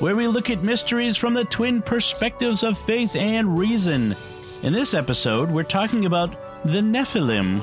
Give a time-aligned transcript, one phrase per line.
[0.00, 4.16] where we look at mysteries from the twin perspectives of faith and reason.
[4.62, 7.62] In this episode, we're talking about the Nephilim.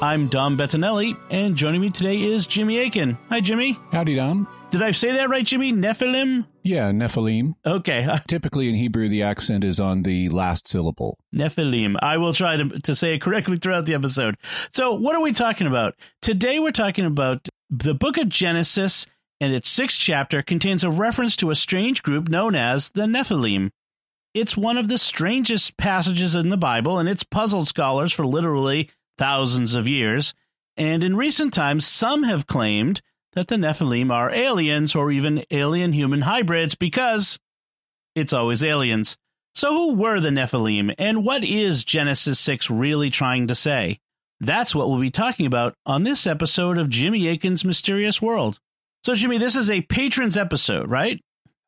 [0.00, 3.18] I'm Dom Bettinelli, and joining me today is Jimmy Akin.
[3.28, 3.76] Hi, Jimmy.
[3.90, 4.46] Howdy, Dom.
[4.70, 5.72] Did I say that right, Jimmy?
[5.72, 6.46] Nephilim?
[6.62, 7.54] Yeah, Nephilim.
[7.66, 8.08] Okay.
[8.28, 11.18] Typically in Hebrew, the accent is on the last syllable.
[11.34, 11.96] Nephilim.
[12.00, 14.36] I will try to, to say it correctly throughout the episode.
[14.72, 15.94] So, what are we talking about?
[16.22, 19.06] Today, we're talking about the book of Genesis,
[19.44, 23.70] and its sixth chapter contains a reference to a strange group known as the Nephilim.
[24.32, 28.88] It's one of the strangest passages in the Bible, and it's puzzled scholars for literally
[29.18, 30.32] thousands of years.
[30.78, 33.02] And in recent times, some have claimed
[33.34, 37.38] that the Nephilim are aliens or even alien human hybrids because
[38.14, 39.18] it's always aliens.
[39.54, 44.00] So, who were the Nephilim, and what is Genesis 6 really trying to say?
[44.40, 48.58] That's what we'll be talking about on this episode of Jimmy Akin's Mysterious World.
[49.04, 51.22] So, Jimmy, this is a patrons episode, right?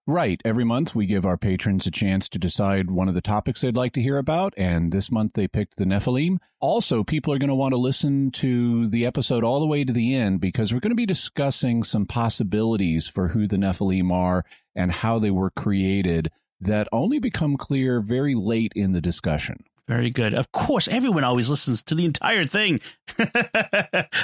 [0.07, 0.41] Right.
[0.43, 3.77] Every month we give our patrons a chance to decide one of the topics they'd
[3.77, 6.39] like to hear about, and this month they picked the Nephilim.
[6.61, 9.93] Also, people are going to want to listen to the episode all the way to
[9.93, 14.43] the end because we're going to be discussing some possibilities for who the Nephilim are
[14.75, 19.63] and how they were created that only become clear very late in the discussion.
[19.89, 20.35] Very good.
[20.35, 22.81] Of course, everyone always listens to the entire thing.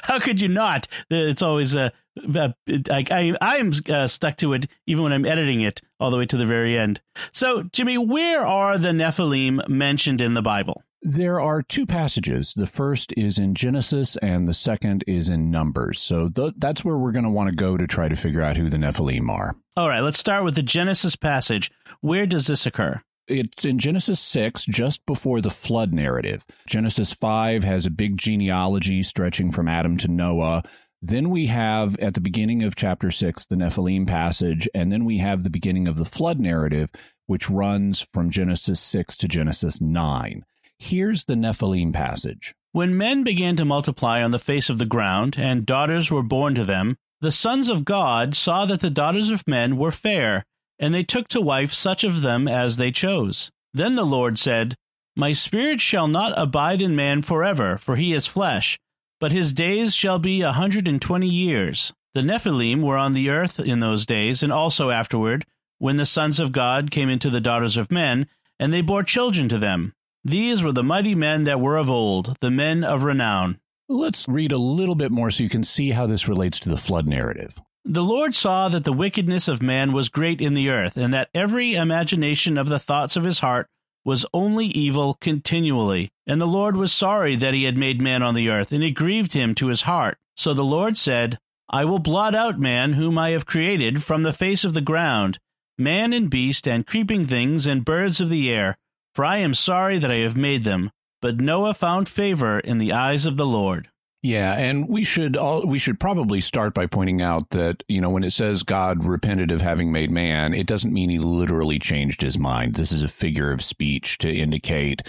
[0.03, 0.89] How could you not?
[1.09, 1.91] It's always uh,
[2.35, 6.17] uh I I am uh, stuck to it even when I'm editing it all the
[6.17, 7.01] way to the very end.
[7.33, 10.83] So, Jimmy, where are the Nephilim mentioned in the Bible?
[11.05, 12.55] There are two passages.
[12.55, 16.01] The first is in Genesis, and the second is in Numbers.
[16.01, 18.57] So th- that's where we're going to want to go to try to figure out
[18.57, 19.57] who the Nephilim are.
[19.77, 21.73] All right, let's start with the Genesis passage.
[22.03, 23.03] Where does this occur?
[23.33, 26.45] It's in Genesis 6, just before the flood narrative.
[26.67, 30.63] Genesis 5 has a big genealogy stretching from Adam to Noah.
[31.01, 35.17] Then we have at the beginning of chapter 6 the Nephilim passage, and then we
[35.19, 36.91] have the beginning of the flood narrative,
[37.27, 40.45] which runs from Genesis 6 to Genesis 9.
[40.79, 42.55] Here's the Nephilim passage.
[42.73, 46.55] When men began to multiply on the face of the ground, and daughters were born
[46.57, 50.45] to them, the sons of God saw that the daughters of men were fair,
[50.83, 53.53] and they took to wife such of them as they chose.
[53.73, 54.75] Then the Lord said,
[55.15, 58.81] My spirit shall not abide in man forever, for he is flesh,
[59.21, 61.93] but his days shall be a hundred and twenty years.
[62.15, 65.47] The Nephilim were on the earth in those days, and also afterward,
[65.79, 68.27] when the sons of God came into the daughters of men,
[68.59, 69.93] and they bore children to them.
[70.25, 73.59] These were the mighty men that were of old, the men of renown.
[73.89, 76.77] Let's read a little bit more so you can see how this relates to the
[76.77, 77.55] flood narrative.
[77.85, 81.31] The Lord saw that the wickedness of man was great in the earth, and that
[81.35, 83.69] every imagination of the thoughts of his heart
[84.05, 86.11] was only evil continually.
[86.27, 88.93] And the Lord was sorry that he had made man on the earth, and it
[88.93, 90.19] grieved him to his heart.
[90.37, 91.39] So the Lord said,
[91.69, 95.39] I will blot out man whom I have created from the face of the ground,
[95.77, 98.77] man and beast, and creeping things, and birds of the air
[99.15, 100.91] for I am sorry that I have made them.
[101.21, 103.89] But Noah found favor in the eyes of the Lord.
[104.23, 108.09] Yeah, and we should all we should probably start by pointing out that you know
[108.11, 112.23] when it says God repented of having made man, it doesn't mean he literally changed
[112.23, 112.77] his mind.
[112.77, 115.03] This is a figure of speech to indicate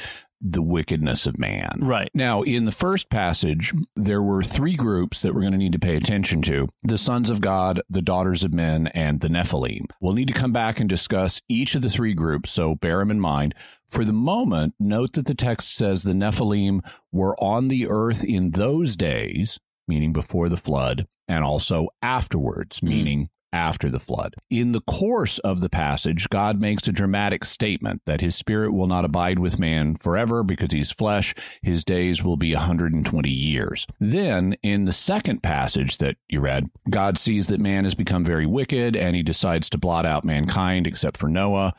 [0.43, 1.79] the wickedness of man.
[1.79, 2.11] Right.
[2.13, 5.79] Now, in the first passage, there were three groups that we're going to need to
[5.79, 9.85] pay attention to the sons of God, the daughters of men, and the Nephilim.
[10.01, 13.11] We'll need to come back and discuss each of the three groups, so bear them
[13.11, 13.55] in mind.
[13.87, 16.81] For the moment, note that the text says the Nephilim
[17.11, 22.89] were on the earth in those days, meaning before the flood, and also afterwards, hmm.
[22.89, 24.35] meaning after the flood.
[24.49, 28.87] In the course of the passage, God makes a dramatic statement that his spirit will
[28.87, 31.33] not abide with man forever because he's flesh.
[31.61, 33.87] His days will be 120 years.
[33.99, 38.47] Then, in the second passage that you read, God sees that man has become very
[38.47, 41.73] wicked and he decides to blot out mankind except for Noah,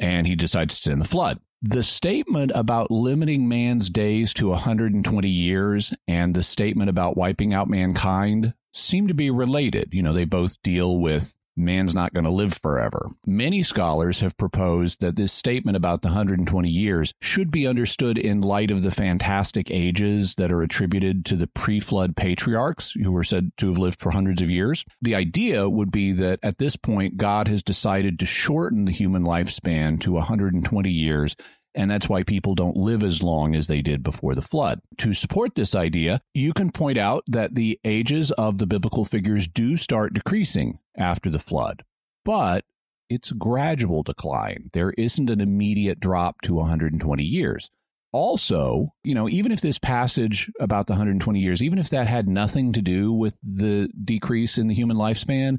[0.00, 1.38] and he decides to send the flood.
[1.64, 7.68] The statement about limiting man's days to 120 years and the statement about wiping out
[7.68, 9.90] mankind seem to be related.
[9.92, 13.10] You know, they both deal with man's not going to live forever.
[13.26, 18.40] Many scholars have proposed that this statement about the 120 years should be understood in
[18.40, 23.24] light of the fantastic ages that are attributed to the pre flood patriarchs who were
[23.24, 24.84] said to have lived for hundreds of years.
[25.00, 29.22] The idea would be that at this point, God has decided to shorten the human
[29.22, 31.36] lifespan to 120 years
[31.74, 34.80] and that's why people don't live as long as they did before the flood.
[34.98, 39.46] To support this idea, you can point out that the ages of the biblical figures
[39.46, 41.84] do start decreasing after the flood,
[42.24, 42.64] but
[43.08, 44.70] it's a gradual decline.
[44.72, 47.70] There isn't an immediate drop to 120 years.
[48.12, 52.28] Also, you know, even if this passage about the 120 years, even if that had
[52.28, 55.58] nothing to do with the decrease in the human lifespan,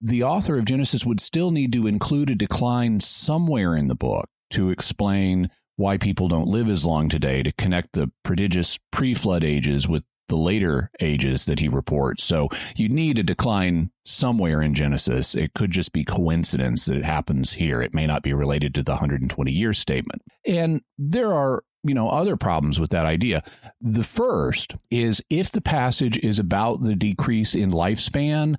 [0.00, 4.28] the author of Genesis would still need to include a decline somewhere in the book
[4.50, 9.44] to explain why people don't live as long today, to connect the prodigious pre flood
[9.44, 12.22] ages with the later ages that he reports.
[12.22, 15.34] So you need a decline somewhere in Genesis.
[15.34, 17.80] It could just be coincidence that it happens here.
[17.80, 20.22] It may not be related to the 120 year statement.
[20.46, 23.42] And there are you know other problems with that idea.
[23.80, 28.56] The first is if the passage is about the decrease in lifespan,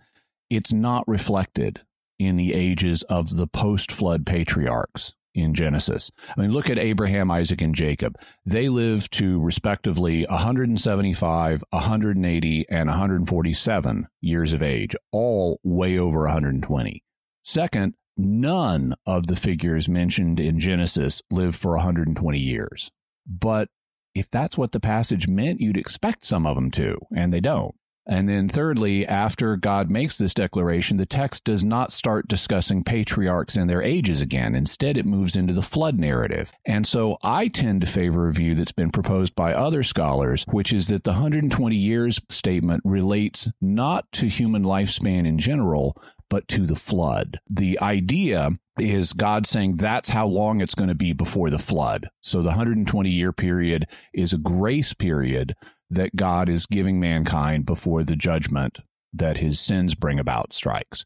[0.50, 1.82] it's not reflected
[2.18, 6.12] in the ages of the post flood patriarchs in Genesis.
[6.38, 8.16] I mean, look at Abraham, Isaac, and Jacob.
[8.46, 17.04] They lived to respectively 175, 180, and 147 years of age, all way over 120.
[17.44, 22.92] Second, none of the figures mentioned in Genesis lived for 120 years.
[23.26, 23.70] But
[24.16, 27.76] if that's what the passage meant, you'd expect some of them to, and they don't.
[28.10, 33.56] And then, thirdly, after God makes this declaration, the text does not start discussing patriarchs
[33.56, 34.56] and their ages again.
[34.56, 36.52] Instead, it moves into the flood narrative.
[36.66, 40.74] And so I tend to favor a view that's been proposed by other scholars, which
[40.74, 45.96] is that the 120 years statement relates not to human lifespan in general,
[46.32, 47.40] but to the flood.
[47.48, 52.10] The idea is God saying that's how long it's going to be before the flood.
[52.22, 55.56] So the 120 year period is a grace period
[55.90, 58.80] that God is giving mankind before the judgment
[59.14, 61.06] that his sins bring about strikes.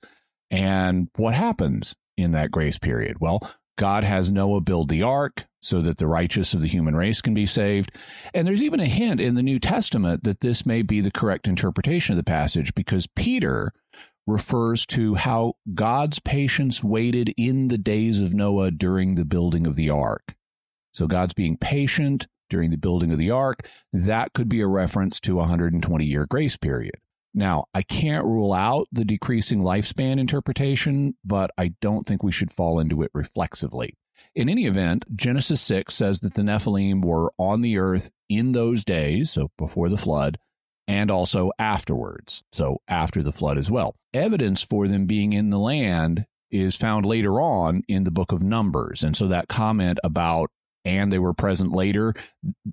[0.51, 3.17] And what happens in that grace period?
[3.19, 7.21] Well, God has Noah build the ark so that the righteous of the human race
[7.21, 7.91] can be saved.
[8.33, 11.47] And there's even a hint in the New Testament that this may be the correct
[11.47, 13.73] interpretation of the passage because Peter
[14.27, 19.75] refers to how God's patience waited in the days of Noah during the building of
[19.75, 20.35] the ark.
[20.93, 25.19] So God's being patient during the building of the ark, that could be a reference
[25.19, 26.95] to a 120 year grace period.
[27.33, 32.51] Now, I can't rule out the decreasing lifespan interpretation, but I don't think we should
[32.51, 33.97] fall into it reflexively.
[34.35, 38.85] In any event, Genesis 6 says that the Nephilim were on the earth in those
[38.85, 40.37] days, so before the flood,
[40.87, 43.95] and also afterwards, so after the flood as well.
[44.13, 48.43] Evidence for them being in the land is found later on in the book of
[48.43, 49.03] Numbers.
[49.03, 50.51] And so that comment about
[50.85, 52.13] and they were present later.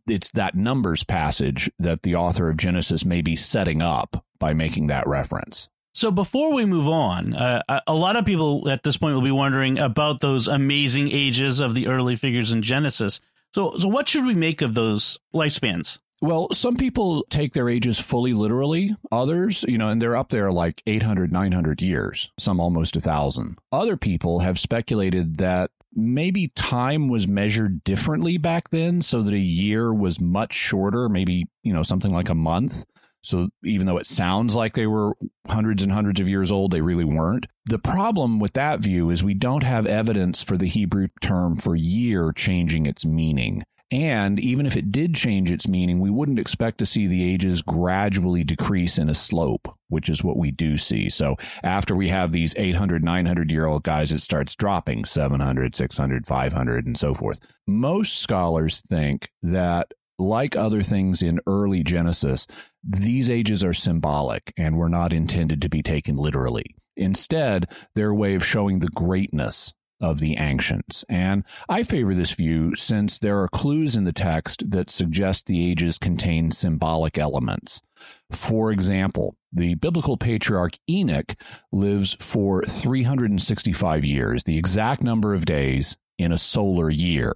[0.06, 4.88] It's that numbers passage that the author of Genesis may be setting up by making
[4.88, 5.68] that reference.
[5.92, 9.30] So before we move on, uh, a lot of people at this point will be
[9.30, 13.20] wondering about those amazing ages of the early figures in Genesis.
[13.54, 15.98] So, so what should we make of those lifespans?
[16.22, 18.94] Well, some people take their ages fully literally.
[19.10, 23.58] Others, you know, and they're up there like 800, 900 years, some almost a thousand.
[23.72, 29.38] Other people have speculated that maybe time was measured differently back then so that a
[29.38, 32.84] year was much shorter, maybe, you know, something like a month.
[33.22, 35.14] So even though it sounds like they were
[35.46, 37.46] hundreds and hundreds of years old, they really weren't.
[37.66, 41.76] The problem with that view is we don't have evidence for the Hebrew term for
[41.76, 43.62] year changing its meaning.
[43.92, 47.60] And even if it did change its meaning, we wouldn't expect to see the ages
[47.60, 51.08] gradually decrease in a slope, which is what we do see.
[51.08, 56.26] So after we have these 800, 900 year old guys, it starts dropping 700, 600,
[56.26, 57.41] 500, and so forth.
[57.67, 59.88] Most scholars think that,
[60.20, 62.46] like other things in early Genesis,
[62.84, 66.76] these ages are symbolic and were not intended to be taken literally.
[66.96, 71.04] Instead, they're a way of showing the greatness of the ancients.
[71.08, 75.70] And I favor this view since there are clues in the text that suggest the
[75.70, 77.82] ages contain symbolic elements.
[78.30, 81.36] For example, the biblical patriarch Enoch
[81.70, 87.32] lives for 365 years, the exact number of days in a solar year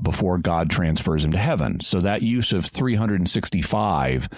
[0.00, 1.80] before God transfers him to heaven.
[1.80, 4.28] So that use of 365,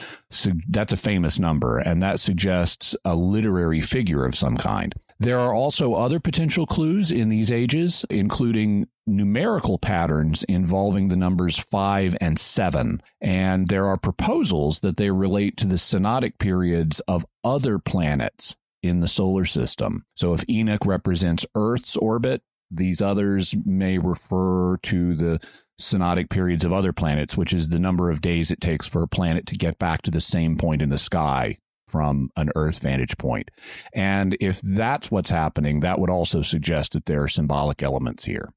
[0.69, 4.95] that's a famous number, and that suggests a literary figure of some kind.
[5.23, 11.57] There are also other potential clues in these ages, including numerical patterns involving the numbers
[11.57, 13.01] 5 and 7.
[13.21, 18.99] And there are proposals that they relate to the synodic periods of other planets in
[18.99, 20.05] the solar system.
[20.17, 25.41] So if Enoch represents Earth's orbit, these others may refer to the
[25.81, 29.09] synodic periods of other planets, which is the number of days it takes for a
[29.09, 31.59] planet to get back to the same point in the sky
[31.93, 33.51] from an Earth vantage point.
[33.93, 38.49] And if that's what's happening, that would also suggest that there are symbolic elements here.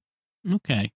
[0.51, 0.91] Okay.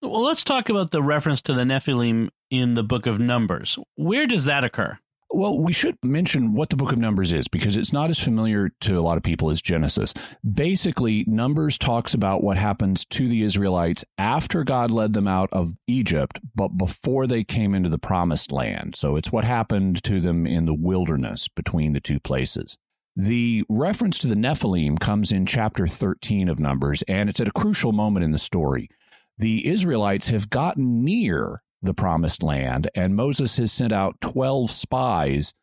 [0.00, 3.78] Well, let's talk about the reference to the Nephilim in the book of Numbers.
[3.96, 4.98] Where does that occur?
[5.32, 8.70] Well, we should mention what the book of Numbers is because it's not as familiar
[8.80, 10.12] to a lot of people as Genesis.
[10.52, 15.74] Basically, Numbers talks about what happens to the Israelites after God led them out of
[15.86, 18.96] Egypt, but before they came into the promised land.
[18.96, 22.76] So it's what happened to them in the wilderness between the two places.
[23.14, 27.52] The reference to the Nephilim comes in chapter 13 of Numbers, and it's at a
[27.52, 28.88] crucial moment in the story.
[29.38, 35.54] The Israelites have gotten near the promised land, and Moses has sent out 12 spies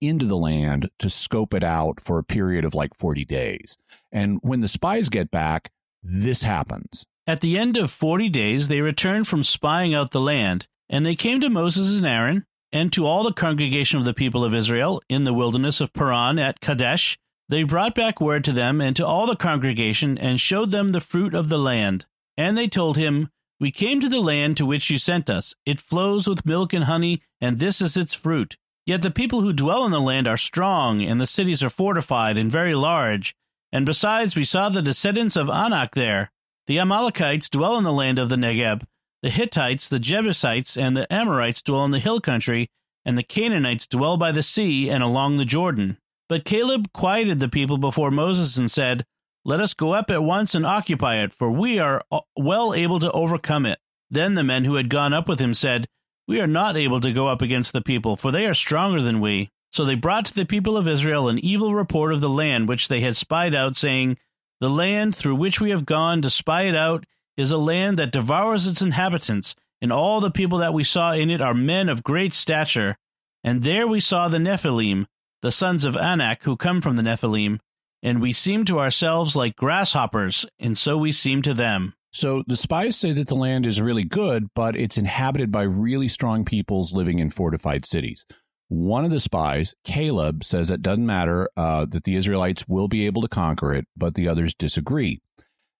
[0.00, 3.76] into the land to scope it out for a period of like 40 days.
[4.10, 5.70] And when the spies get back,
[6.02, 7.06] this happens.
[7.26, 11.14] At the end of 40 days, they returned from spying out the land, and they
[11.14, 15.00] came to Moses and Aaron, and to all the congregation of the people of Israel
[15.08, 17.18] in the wilderness of Paran at Kadesh.
[17.48, 21.00] They brought back word to them and to all the congregation, and showed them the
[21.00, 22.06] fruit of the land.
[22.36, 23.30] And they told him,
[23.62, 25.54] we came to the land to which you sent us.
[25.64, 28.56] It flows with milk and honey, and this is its fruit.
[28.86, 32.36] Yet the people who dwell in the land are strong, and the cities are fortified
[32.36, 33.36] and very large.
[33.70, 36.32] And besides, we saw the descendants of Anak there.
[36.66, 38.82] The Amalekites dwell in the land of the Negeb.
[39.22, 42.68] The Hittites, the Jebusites, and the Amorites dwell in the hill country,
[43.04, 45.98] and the Canaanites dwell by the sea and along the Jordan.
[46.28, 49.06] But Caleb quieted the people before Moses and said,
[49.44, 53.00] let us go up at once and occupy it, for we are uh, well able
[53.00, 53.78] to overcome it.
[54.10, 55.88] Then the men who had gone up with him said,
[56.28, 59.20] We are not able to go up against the people, for they are stronger than
[59.20, 59.50] we.
[59.72, 62.88] So they brought to the people of Israel an evil report of the land which
[62.88, 64.18] they had spied out, saying,
[64.60, 67.04] The land through which we have gone to spy it out
[67.36, 71.30] is a land that devours its inhabitants, and all the people that we saw in
[71.30, 72.96] it are men of great stature.
[73.42, 75.06] And there we saw the Nephilim,
[75.40, 77.58] the sons of Anak, who come from the Nephilim
[78.02, 81.94] and we seem to ourselves like grasshoppers, and so we seem to them.
[82.12, 86.08] So the spies say that the land is really good, but it's inhabited by really
[86.08, 88.26] strong peoples living in fortified cities.
[88.68, 93.06] One of the spies, Caleb, says it doesn't matter uh, that the Israelites will be
[93.06, 95.20] able to conquer it, but the others disagree.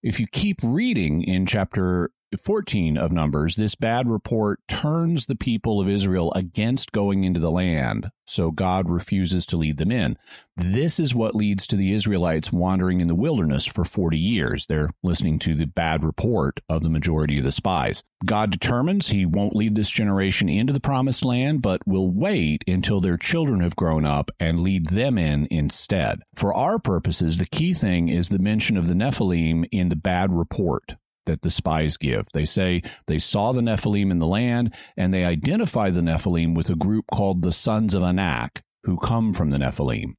[0.03, 2.11] If you keep reading in chapter
[2.41, 7.51] 14 of Numbers, this bad report turns the people of Israel against going into the
[7.51, 10.17] land, so God refuses to lead them in.
[10.57, 14.67] This is what leads to the Israelites wandering in the wilderness for 40 years.
[14.67, 18.03] They're listening to the bad report of the majority of the spies.
[18.25, 23.01] God determines he won't lead this generation into the promised land, but will wait until
[23.01, 26.21] their children have grown up and lead them in instead.
[26.35, 30.33] For our purposes, the key thing is the mention of the Nephilim in the bad
[30.33, 30.95] report
[31.27, 32.27] that the spies give.
[32.33, 36.71] They say they saw the Nephilim in the land, and they identify the Nephilim with
[36.71, 40.15] a group called the sons of Anak, who come from the Nephilim.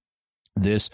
[0.55, 0.89] This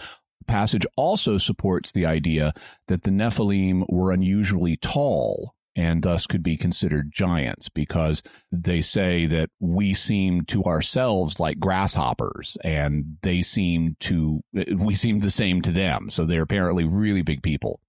[0.47, 2.53] passage also supports the idea
[2.87, 9.27] that the Nephilim were unusually tall and thus could be considered giants because they say
[9.27, 14.41] that we seem to ourselves like grasshoppers and they seem to
[14.75, 17.79] we seem the same to them so they're apparently really big people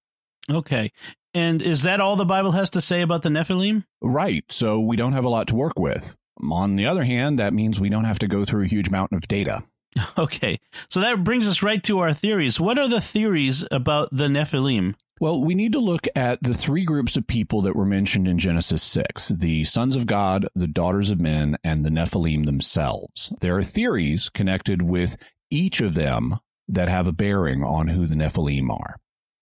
[0.49, 0.91] Okay.
[1.33, 3.85] And is that all the Bible has to say about the Nephilim?
[4.01, 4.43] Right.
[4.49, 6.17] So we don't have a lot to work with.
[6.41, 9.17] On the other hand, that means we don't have to go through a huge mountain
[9.17, 9.63] of data.
[10.17, 10.57] Okay.
[10.89, 12.61] So that brings us right to our theories.
[12.61, 14.95] What are the theories about the Nephilim?
[15.19, 18.39] Well, we need to look at the three groups of people that were mentioned in
[18.39, 23.33] Genesis 6 the sons of God, the daughters of men, and the Nephilim themselves.
[23.41, 25.17] There are theories connected with
[25.51, 28.95] each of them that have a bearing on who the Nephilim are.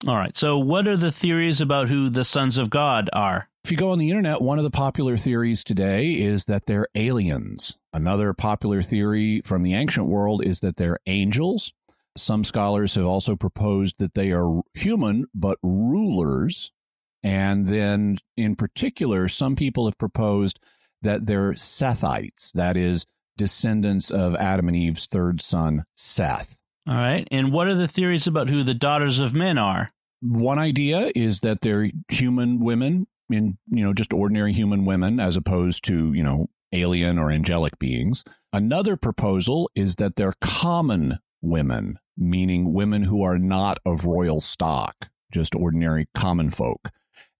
[0.07, 0.37] All right.
[0.37, 3.49] So, what are the theories about who the sons of God are?
[3.65, 6.87] If you go on the internet, one of the popular theories today is that they're
[6.95, 7.77] aliens.
[7.91, 11.73] Another popular theory from the ancient world is that they're angels.
[12.17, 16.71] Some scholars have also proposed that they are human but rulers.
[17.21, 20.59] And then, in particular, some people have proposed
[21.01, 23.05] that they're Sethites, that is,
[23.37, 26.57] descendants of Adam and Eve's third son, Seth.
[26.87, 27.27] All right.
[27.31, 29.91] And what are the theories about who the daughters of men are?
[30.21, 35.35] One idea is that they're human women in, you know, just ordinary human women as
[35.35, 38.23] opposed to, you know, alien or angelic beings.
[38.51, 45.09] Another proposal is that they're common women, meaning women who are not of royal stock,
[45.31, 46.89] just ordinary common folk.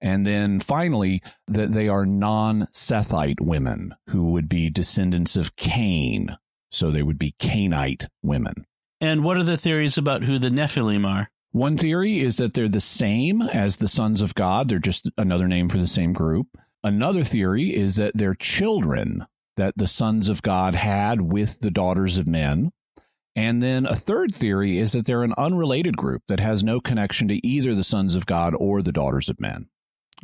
[0.02, 6.38] And then finally, that they are non Sethite women who would be descendants of Cain.
[6.72, 8.66] So they would be Cainite women.
[9.02, 11.30] And what are the theories about who the Nephilim are?
[11.52, 15.48] One theory is that they're the same as the sons of God, they're just another
[15.48, 16.48] name for the same group.
[16.84, 19.26] Another theory is that they're children
[19.58, 22.72] that the sons of God had with the daughters of men.
[23.36, 27.28] And then a third theory is that they're an unrelated group that has no connection
[27.30, 29.68] to either the sons of God or the daughters of men.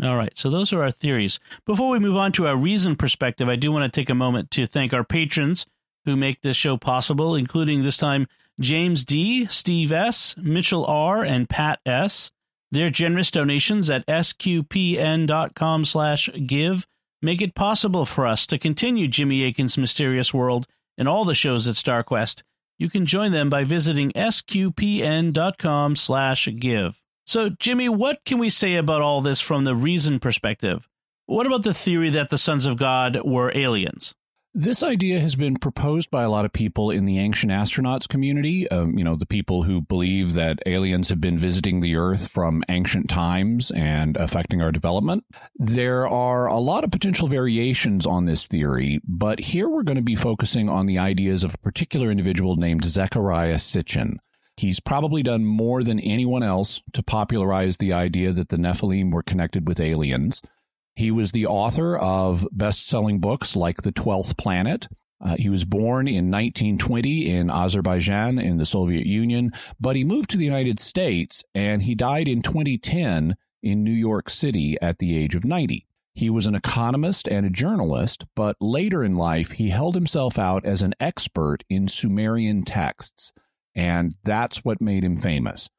[0.03, 1.39] All right, so those are our theories.
[1.65, 4.51] Before we move on to our reason perspective, I do want to take a moment
[4.51, 5.65] to thank our patrons
[6.05, 8.27] who make this show possible, including this time
[8.59, 12.31] James D., Steve S., Mitchell R., and Pat S.
[12.71, 16.87] Their generous donations at sqpn.com slash give
[17.21, 21.67] make it possible for us to continue Jimmy Akin's Mysterious World and all the shows
[21.67, 22.43] at StarQuest.
[22.77, 27.01] You can join them by visiting sqpn.com slash give.
[27.25, 30.87] So, Jimmy, what can we say about all this from the reason perspective?
[31.25, 34.13] What about the theory that the sons of God were aliens?
[34.57, 38.69] This idea has been proposed by a lot of people in the ancient astronauts community.
[38.69, 42.63] Um, you know, the people who believe that aliens have been visiting the Earth from
[42.69, 45.25] ancient times and affecting our development.
[45.57, 50.01] There are a lot of potential variations on this theory, but here we're going to
[50.01, 54.19] be focusing on the ideas of a particular individual named Zecharia Sitchin.
[54.55, 59.21] He's probably done more than anyone else to popularize the idea that the Nephilim were
[59.21, 60.41] connected with aliens.
[60.95, 64.87] He was the author of best selling books like The Twelfth Planet.
[65.19, 70.29] Uh, he was born in 1920 in Azerbaijan in the Soviet Union, but he moved
[70.29, 75.17] to the United States and he died in 2010 in New York City at the
[75.17, 75.85] age of 90.
[76.13, 80.65] He was an economist and a journalist, but later in life he held himself out
[80.65, 83.33] as an expert in Sumerian texts,
[83.73, 85.69] and that's what made him famous.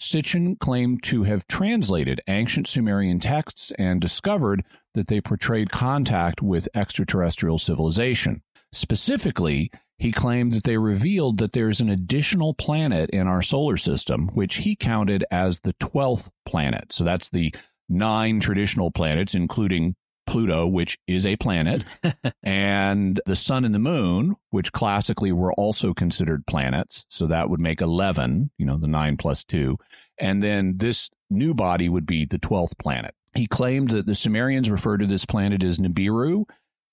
[0.00, 4.64] Sitchin claimed to have translated ancient Sumerian texts and discovered
[4.94, 8.42] that they portrayed contact with extraterrestrial civilization.
[8.72, 14.28] Specifically, he claimed that they revealed that there's an additional planet in our solar system,
[14.28, 16.92] which he counted as the 12th planet.
[16.92, 17.54] So that's the
[17.88, 19.96] nine traditional planets, including
[20.30, 21.84] Pluto, which is a planet,
[22.42, 27.04] and the sun and the moon, which classically were also considered planets.
[27.08, 29.76] So that would make 11, you know, the nine plus two.
[30.18, 33.12] And then this new body would be the 12th planet.
[33.34, 36.44] He claimed that the Sumerians refer to this planet as Nibiru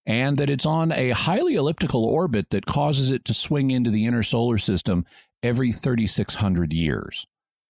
[0.07, 4.05] and that it's on a highly elliptical orbit that causes it to swing into the
[4.05, 5.05] inner solar system
[5.43, 7.27] every 3,600 years.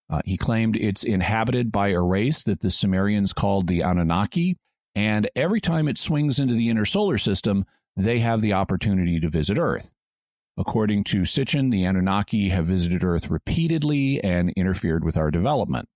[0.10, 4.58] Uh, he claimed it's inhabited by a race that the Sumerians called the Anunnaki,
[4.98, 9.30] and every time it swings into the inner solar system, they have the opportunity to
[9.30, 9.92] visit Earth.
[10.58, 15.88] According to Sitchin, the Anunnaki have visited Earth repeatedly and interfered with our development.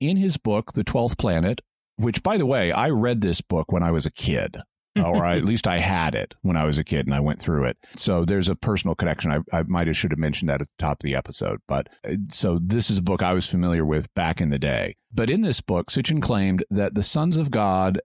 [0.00, 1.60] In his book, The Twelfth Planet,
[1.96, 4.56] which, by the way, I read this book when I was a kid,
[4.96, 7.64] or at least I had it when I was a kid and I went through
[7.64, 7.76] it.
[7.94, 9.32] So there's a personal connection.
[9.32, 11.60] I, I might have should have mentioned that at the top of the episode.
[11.68, 14.96] But uh, so this is a book I was familiar with back in the day.
[15.12, 18.00] But in this book, Sitchin claimed that the sons of God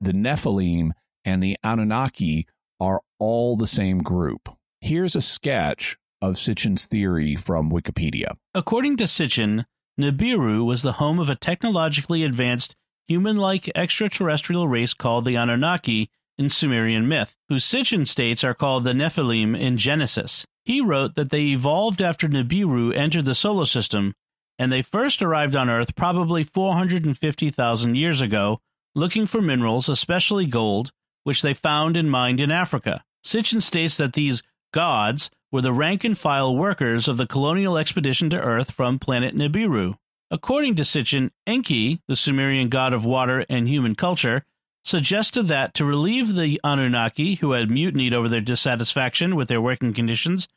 [0.00, 0.90] the Nephilim
[1.24, 2.46] and the Anunnaki
[2.80, 4.48] are all the same group.
[4.80, 8.36] Here's a sketch of Sitchin's theory from Wikipedia.
[8.54, 9.64] According to Sitchin,
[9.98, 12.76] Nibiru was the home of a technologically advanced
[13.08, 18.84] human like extraterrestrial race called the Anunnaki in Sumerian myth, whose Sitchin states are called
[18.84, 20.46] the Nephilim in Genesis.
[20.64, 24.14] He wrote that they evolved after Nibiru entered the solar system,
[24.58, 28.60] and they first arrived on Earth probably 450,000 years ago
[28.96, 30.90] looking for minerals, especially gold,
[31.22, 33.04] which they found and mined in Africa.
[33.24, 38.30] Sitchin states that these gods were the rank and file workers of the colonial expedition
[38.30, 39.96] to Earth from planet Nibiru.
[40.30, 44.44] According to Sitchin, Enki, the Sumerian god of water and human culture,
[44.84, 49.92] suggested that to relieve the Anunnaki, who had mutinied over their dissatisfaction with their working
[49.92, 50.48] conditions,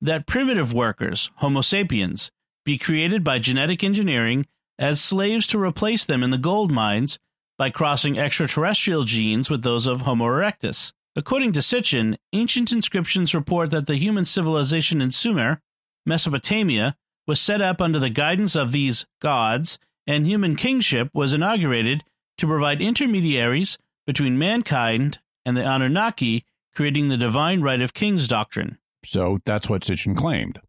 [0.00, 2.30] that primitive workers, Homo sapiens,
[2.64, 4.46] be created by genetic engineering
[4.78, 7.18] as slaves to replace them in the gold mines
[7.58, 10.92] by crossing extraterrestrial genes with those of Homo erectus.
[11.16, 15.60] According to Sitchin, ancient inscriptions report that the human civilization in Sumer,
[16.06, 22.04] Mesopotamia, was set up under the guidance of these gods, and human kingship was inaugurated
[22.38, 26.44] to provide intermediaries between mankind and the Anunnaki,
[26.74, 28.78] creating the divine right of kings doctrine.
[29.04, 30.60] So that's what Sitchin claimed.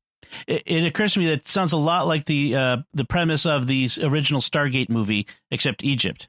[0.47, 3.67] It, it, occurs to me that sounds a lot like the uh, the premise of
[3.67, 6.27] the original Stargate movie, except Egypt.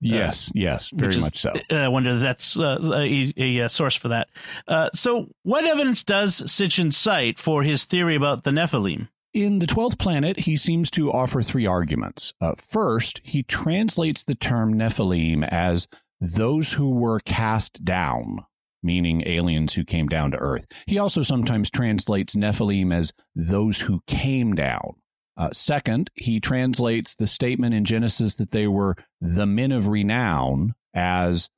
[0.00, 1.54] Yes, uh, yes, very much so.
[1.70, 4.28] Uh, I wonder if that's uh, a, a, source for that.
[4.68, 9.08] Uh, so, what evidence does Sitchin cite for his theory about the Nephilim?
[9.32, 12.32] In The Twelfth Planet, he seems to offer three arguments.
[12.40, 15.88] Uh, first, he translates the term Nephilim as
[16.20, 18.46] those who were cast down,
[18.82, 20.66] meaning aliens who came down to Earth.
[20.86, 24.94] He also sometimes translates Nephilim as those who came down.
[25.36, 30.74] Uh, second, he translates the statement in Genesis that they were the men of renown
[30.94, 31.50] as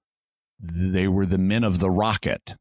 [0.61, 2.57] they were the men of the rocket.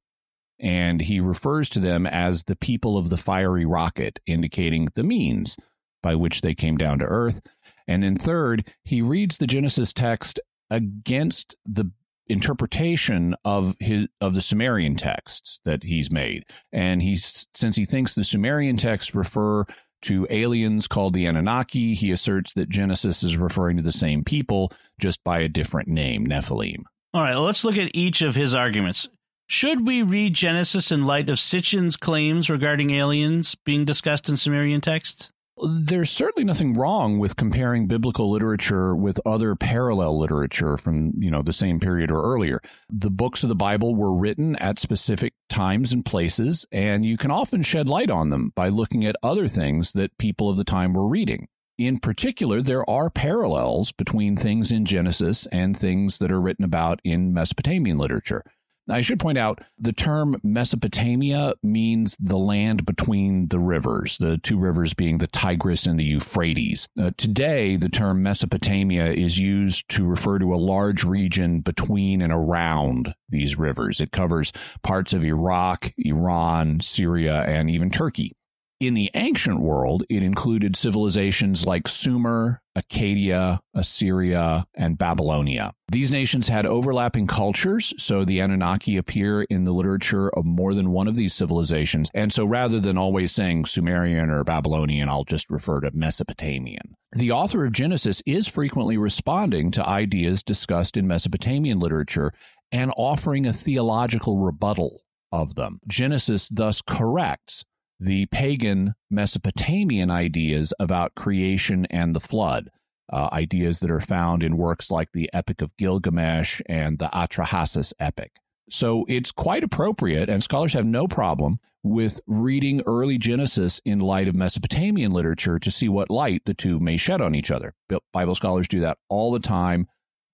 [0.59, 5.55] And he refers to them as the people of the fiery rocket, indicating the means
[6.01, 7.41] by which they came down to earth.
[7.87, 11.91] And then third, he reads the Genesis text against the
[12.29, 16.43] interpretation of his of the Sumerian texts that he's made.
[16.71, 19.65] And he's since he thinks the Sumerian texts refer
[20.07, 24.71] to aliens called the Anunnaki, he asserts that Genesis is referring to the same people
[24.99, 26.83] just by a different name, Nephilim.
[27.13, 29.09] All right, let's look at each of his arguments.
[29.47, 34.81] Should we read Genesis in light of Sitchin's claims regarding aliens being discussed in Sumerian
[34.81, 35.31] texts?
[35.59, 41.41] There's certainly nothing wrong with comparing biblical literature with other parallel literature from, you know,
[41.41, 42.61] the same period or earlier.
[42.89, 47.31] The books of the Bible were written at specific times and places, and you can
[47.31, 50.93] often shed light on them by looking at other things that people of the time
[50.93, 51.47] were reading.
[51.79, 56.99] In particular, there are parallels between things in Genesis and things that are written about
[57.03, 58.43] in Mesopotamian literature.
[58.89, 64.57] I should point out the term Mesopotamia means the land between the rivers, the two
[64.57, 66.87] rivers being the Tigris and the Euphrates.
[66.99, 72.31] Uh, today, the term Mesopotamia is used to refer to a large region between and
[72.31, 73.99] around these rivers.
[73.99, 78.35] It covers parts of Iraq, Iran, Syria, and even Turkey.
[78.79, 85.73] In the ancient world, it included civilizations like Sumer, Akkadian, Assyria, and Babylonia.
[85.91, 90.91] These nations had overlapping cultures, so the Anunnaki appear in the literature of more than
[90.91, 92.11] one of these civilizations.
[92.13, 96.95] And so rather than always saying Sumerian or Babylonian, I'll just refer to Mesopotamian.
[97.13, 102.31] The author of Genesis is frequently responding to ideas discussed in Mesopotamian literature
[102.71, 105.79] and offering a theological rebuttal of them.
[105.87, 107.65] Genesis thus corrects
[107.99, 112.69] the pagan Mesopotamian ideas about creation and the flood,
[113.11, 117.93] uh, ideas that are found in works like the Epic of Gilgamesh and the Atrahasis
[117.99, 118.33] epic.
[118.69, 124.27] So it's quite appropriate, and scholars have no problem with reading early Genesis in light
[124.27, 127.73] of Mesopotamian literature to see what light the two may shed on each other.
[128.11, 129.87] Bible scholars do that all the time.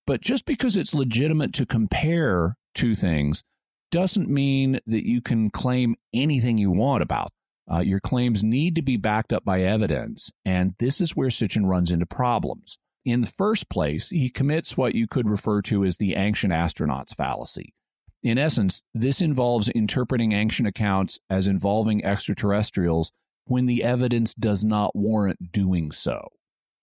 [0.06, 3.42] But just because it's legitimate to compare two things
[3.90, 7.30] doesn't mean that you can claim anything you want about
[7.70, 11.66] uh, your claims need to be backed up by evidence, and this is where Sitchin
[11.66, 12.78] runs into problems.
[13.04, 17.14] In the first place, he commits what you could refer to as the ancient astronauts
[17.14, 17.74] fallacy.
[18.22, 23.12] In essence, this involves interpreting ancient accounts as involving extraterrestrials
[23.44, 26.28] when the evidence does not warrant doing so.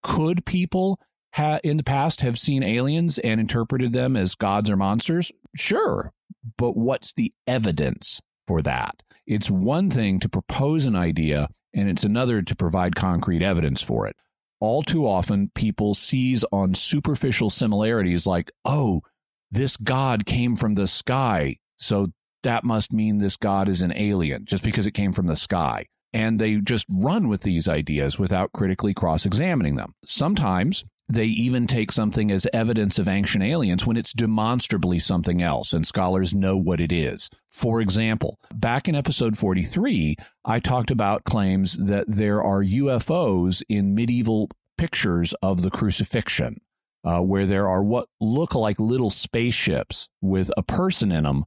[0.04, 1.00] Could people
[1.34, 5.32] ha- in the past have seen aliens and interpreted them as gods or monsters?
[5.56, 6.12] Sure.
[6.58, 9.02] But what's the evidence for that?
[9.32, 14.06] It's one thing to propose an idea, and it's another to provide concrete evidence for
[14.06, 14.18] it.
[14.60, 19.04] All too often, people seize on superficial similarities like, oh,
[19.50, 22.08] this God came from the sky, so
[22.44, 25.86] that must mean this God is an alien just because it came from the sky.
[26.12, 29.96] And they just run with these ideas without critically cross examining them.
[30.06, 35.74] Sometimes they even take something as evidence of ancient aliens when it's demonstrably something else,
[35.74, 37.30] and scholars know what it is.
[37.50, 43.94] For example, back in episode 43, I talked about claims that there are UFOs in
[43.94, 46.62] medieval pictures of the crucifixion,
[47.04, 51.44] uh, where there are what look like little spaceships with a person in them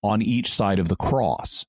[0.00, 1.66] on each side of the cross.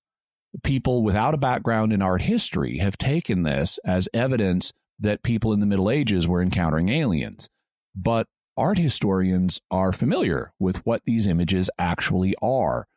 [0.63, 5.59] People without a background in art history have taken this as evidence that people in
[5.59, 7.49] the Middle Ages were encountering aliens.
[7.95, 12.87] But art historians are familiar with what these images actually are.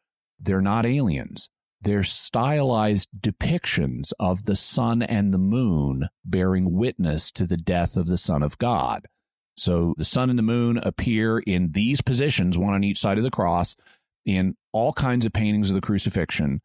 [0.41, 1.49] They're not aliens.
[1.81, 8.07] They're stylized depictions of the sun and the moon bearing witness to the death of
[8.07, 9.07] the Son of God.
[9.57, 13.25] So the sun and the moon appear in these positions, one on each side of
[13.25, 13.77] the cross,
[14.25, 16.61] in all kinds of paintings of the crucifixion.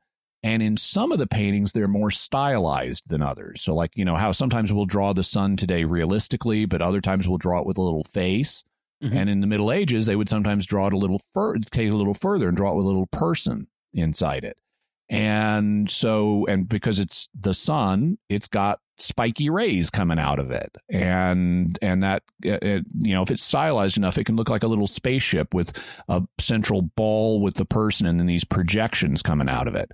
[0.48, 3.62] And in some of the paintings, they're more stylized than others.
[3.62, 7.28] So, like, you know, how sometimes we'll draw the sun today realistically, but other times
[7.28, 8.64] we'll draw it with a little face.
[9.04, 9.18] Mm-hmm.
[9.18, 11.94] And in the Middle Ages, they would sometimes draw it a little fur- take it
[11.94, 14.58] a little further and draw it with a little person inside it.
[15.10, 20.76] And so, and because it's the sun, it's got spiky rays coming out of it.
[20.90, 24.68] And and that it, you know if it's stylized enough it can look like a
[24.68, 25.74] little spaceship with
[26.10, 29.92] a central ball with the person and then these projections coming out of it.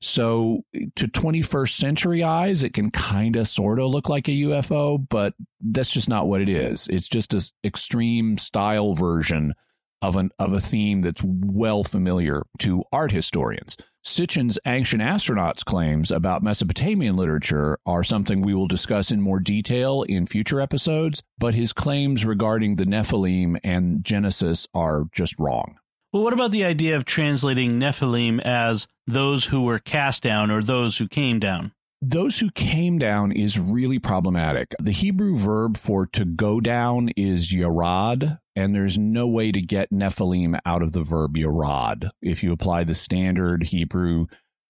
[0.00, 0.64] So
[0.96, 5.34] to 21st century eyes it can kind of sort of look like a UFO but
[5.60, 6.88] that's just not what it is.
[6.88, 9.54] It's just an extreme style version
[10.02, 13.76] of an of a theme that's well familiar to art historians.
[14.04, 20.02] Sitchin's ancient astronauts claims about Mesopotamian literature are something we will discuss in more detail
[20.02, 25.76] in future episodes, but his claims regarding the Nephilim and Genesis are just wrong.
[26.12, 30.64] Well, what about the idea of translating Nephilim as those who were cast down or
[30.64, 31.70] those who came down?
[32.04, 34.74] Those who came down is really problematic.
[34.80, 39.90] The Hebrew verb for to go down is yarad, and there's no way to get
[39.90, 42.10] Nephilim out of the verb yarad.
[42.20, 44.26] If you apply the standard Hebrew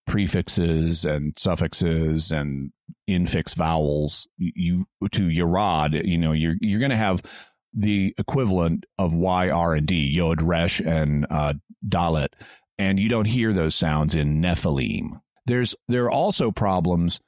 [0.06, 2.72] prefixes and suffixes and
[3.08, 7.22] infix vowels you to yarad, you know, you're you're going to have
[7.74, 11.54] the equivalent of Y, R, and D, Yod, Resh, and uh,
[11.88, 12.28] Dalet,
[12.78, 15.20] and you don't hear those sounds in Nephilim.
[15.46, 17.20] There's there are also problems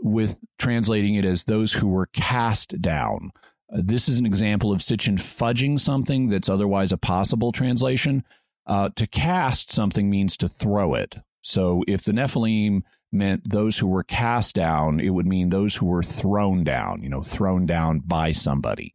[0.00, 3.30] with translating it as those who were cast down.
[3.72, 8.24] Uh, this is an example of Sitchin fudging something that's otherwise a possible translation.
[8.66, 11.16] Uh, to cast something means to throw it.
[11.42, 15.86] So if the Nephilim meant those who were cast down, it would mean those who
[15.86, 18.92] were thrown down, you know, thrown down by somebody.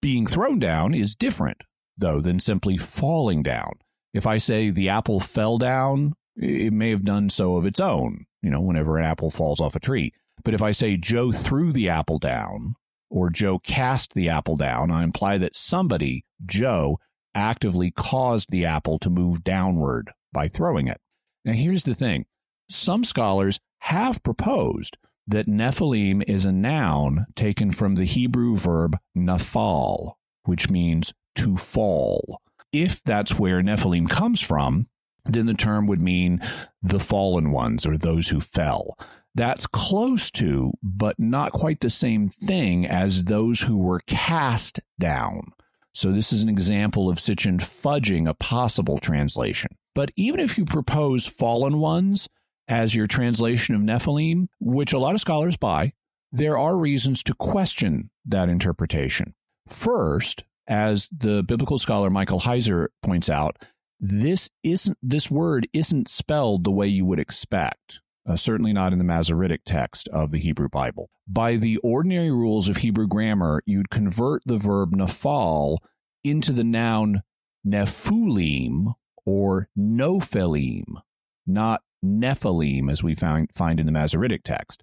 [0.00, 1.62] Being thrown down is different,
[1.98, 3.72] though, than simply falling down.
[4.14, 8.24] If I say the apple fell down, it may have done so of its own,
[8.42, 10.12] you know, whenever an apple falls off a tree.
[10.42, 12.76] But if I say Joe threw the apple down
[13.14, 16.98] or Joe cast the apple down, I imply that somebody, Joe,
[17.32, 21.00] actively caused the apple to move downward by throwing it.
[21.44, 22.26] Now, here's the thing
[22.68, 24.96] some scholars have proposed
[25.28, 32.42] that Nephilim is a noun taken from the Hebrew verb nafal, which means to fall.
[32.72, 34.88] If that's where Nephilim comes from,
[35.24, 36.40] then the term would mean
[36.82, 38.98] the fallen ones or those who fell.
[39.34, 45.52] That's close to, but not quite the same thing as those who were cast down.
[45.92, 49.76] So, this is an example of Sitchin fudging a possible translation.
[49.94, 52.28] But even if you propose fallen ones
[52.66, 55.92] as your translation of Nephilim, which a lot of scholars buy,
[56.32, 59.34] there are reasons to question that interpretation.
[59.68, 63.56] First, as the biblical scholar Michael Heiser points out,
[64.00, 68.00] this isn't this word isn't spelled the way you would expect.
[68.26, 71.10] Uh, certainly not in the Masoretic text of the Hebrew Bible.
[71.28, 75.78] By the ordinary rules of Hebrew grammar, you'd convert the verb nafal
[76.22, 77.22] into the noun
[77.66, 78.94] nephulim
[79.26, 81.02] or nophelim,
[81.46, 84.82] not nephilim as we find, find in the Masoretic text.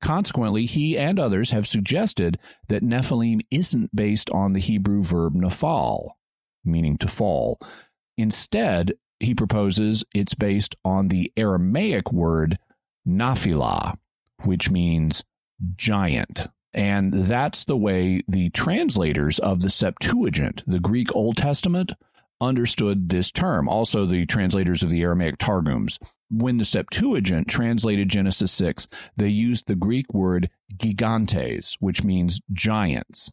[0.00, 6.10] Consequently, he and others have suggested that Nephilim isn't based on the Hebrew verb nafal,
[6.64, 7.60] meaning to fall,
[8.16, 12.58] Instead, he proposes it's based on the Aramaic word
[13.06, 13.96] naphilah,
[14.44, 15.24] which means
[15.76, 16.48] giant.
[16.74, 21.92] And that's the way the translators of the Septuagint, the Greek Old Testament,
[22.40, 23.68] understood this term.
[23.68, 25.98] Also, the translators of the Aramaic Targums.
[26.30, 33.30] When the Septuagint translated Genesis 6, they used the Greek word gigantes, which means giants,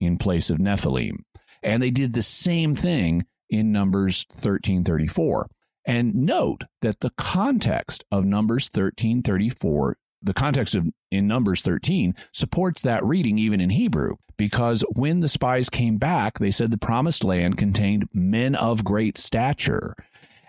[0.00, 1.24] in place of Nephilim.
[1.62, 5.48] And they did the same thing in Numbers 1334.
[5.84, 12.82] And note that the context of Numbers 1334, the context of in Numbers 13 supports
[12.82, 17.24] that reading even in Hebrew because when the spies came back, they said the promised
[17.24, 19.94] land contained men of great stature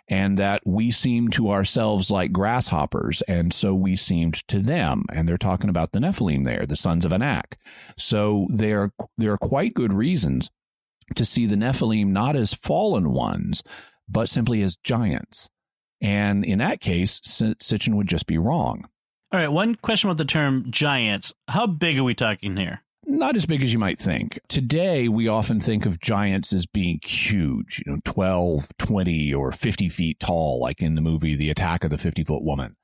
[0.08, 5.06] and that we seemed to ourselves like grasshoppers, and so we seemed to them.
[5.12, 7.58] And they're talking about the Nephilim there, the sons of Anak.
[7.98, 10.52] So there, there are quite good reasons
[11.16, 13.64] to see the Nephilim not as fallen ones,
[14.08, 15.50] but simply as giants.
[16.02, 18.90] And in that case, Sitchin would just be wrong.
[19.32, 21.34] All right, one question about the term giants.
[21.48, 22.82] How big are we talking here?
[23.06, 24.40] Not as big as you might think.
[24.48, 29.90] Today, we often think of giants as being huge, you know, 12, 20, or 50
[29.90, 32.76] feet tall, like in the movie The Attack of the 50 Foot Woman.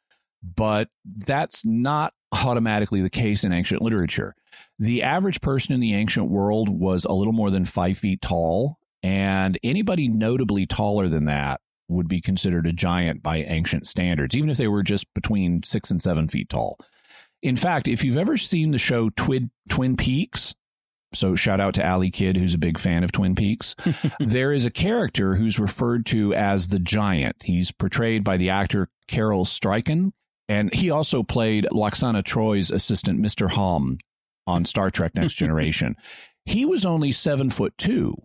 [0.42, 4.36] But that's not automatically the case in ancient literature.
[4.78, 8.79] The average person in the ancient world was a little more than five feet tall,
[9.04, 14.50] and anybody notably taller than that would be considered a giant by ancient standards, even
[14.50, 16.78] if they were just between six and seven feet tall.
[17.42, 20.54] In fact, if you've ever seen the show Twin, Twin Peaks,
[21.14, 23.76] so shout out to Ali Kidd, who's a big fan of Twin Peaks.
[24.20, 27.38] there is a character who's referred to as the giant.
[27.44, 30.12] He's portrayed by the actor Carel Struycken,
[30.48, 33.50] and he also played Lwaxana Troi's assistant, Mr.
[33.50, 33.98] Homn,
[34.46, 35.96] on Star Trek Next Generation.
[36.46, 38.16] he was only seven foot two,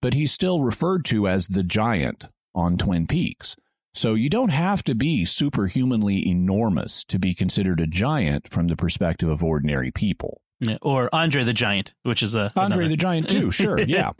[0.00, 3.56] but he's still referred to as the giant on Twin Peaks.
[3.94, 8.76] So you don't have to be superhumanly enormous to be considered a giant from the
[8.76, 10.40] perspective of ordinary people.
[10.82, 12.88] Or Andre the Giant, which is a Andre another.
[12.88, 13.50] the Giant too.
[13.58, 14.10] Sure, yeah.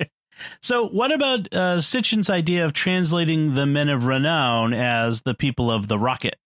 [0.61, 5.69] So, what about uh, Sitchin's idea of translating the men of renown as the people
[5.71, 6.37] of the rocket?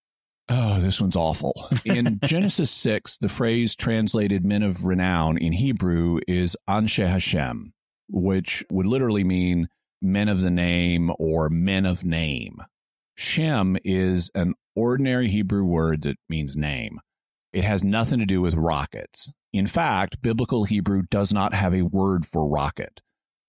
[0.49, 1.69] Oh, this one's awful.
[1.85, 7.73] In Genesis 6, the phrase translated men of renown in Hebrew is Anshe Hashem,
[8.13, 9.69] which would literally mean
[10.01, 12.59] men of the name or men of name.
[13.15, 17.01] Shem is an ordinary Hebrew word that means name.
[17.53, 19.31] It has nothing to do with rockets.
[19.53, 23.01] In fact, biblical Hebrew does not have a word for rocket.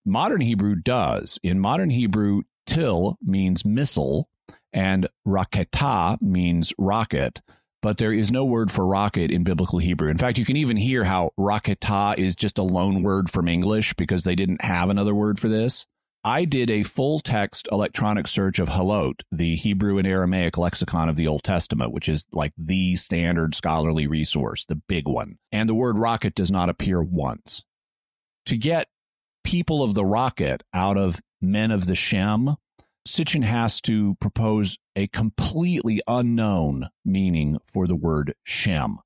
[0.06, 1.40] Modern Hebrew does.
[1.44, 4.28] In modern Hebrew, til means missile
[4.74, 7.42] and raketa means rocket,
[7.84, 10.10] but there is no word for rocket in biblical Hebrew.
[10.10, 13.94] In fact, you can even hear how raketa is just a loan word from English
[13.96, 15.86] because they didn't have another word for this.
[16.24, 21.18] I did a full text electronic search of Halot, the Hebrew and Aramaic lexicon of
[21.18, 25.38] the Old Testament, which is like the standard scholarly resource, the big one.
[25.52, 27.64] And the word rocket does not appear once.
[28.46, 28.88] To get
[29.44, 32.56] people of the rocket out of men of the Shem,
[33.06, 39.00] Sitchin has to propose a completely unknown meaning for the word Shem.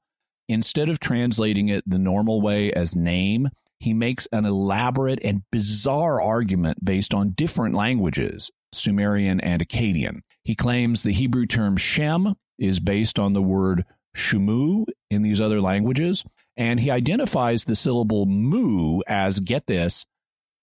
[0.47, 6.21] Instead of translating it the normal way as name, he makes an elaborate and bizarre
[6.21, 10.21] argument based on different languages, Sumerian and Akkadian.
[10.43, 15.61] He claims the Hebrew term Shem is based on the word Shumu in these other
[15.61, 16.23] languages,
[16.55, 20.05] and he identifies the syllable mu as, get this,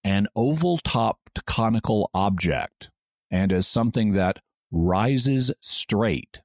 [0.03, 2.91] an oval topped conical object,
[3.35, 4.39] and as something that
[4.71, 6.41] rises straight.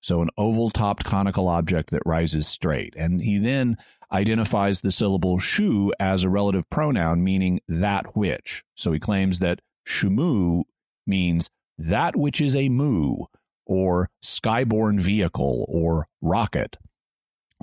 [0.00, 2.94] So, an oval topped conical object that rises straight.
[2.96, 3.76] And he then
[4.10, 8.64] identifies the syllable shu as a relative pronoun meaning that which.
[8.74, 10.62] So he claims that shumu
[11.06, 13.26] means that which is a mu
[13.66, 16.78] or skyborne vehicle or rocket.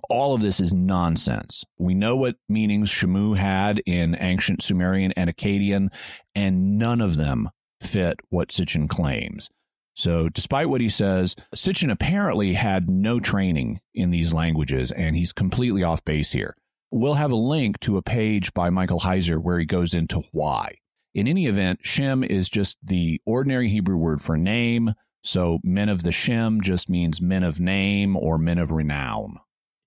[0.09, 1.65] All of this is nonsense.
[1.79, 5.91] We know what meanings Shamu had in ancient Sumerian and Akkadian,
[6.35, 9.49] and none of them fit what Sitchin claims.
[9.95, 15.33] So, despite what he says, Sitchin apparently had no training in these languages, and he's
[15.33, 16.55] completely off base here.
[16.91, 20.75] We'll have a link to a page by Michael Heiser where he goes into why.
[21.15, 24.93] In any event, Shem is just the ordinary Hebrew word for name.
[25.23, 29.39] So, men of the Shem just means men of name or men of renown.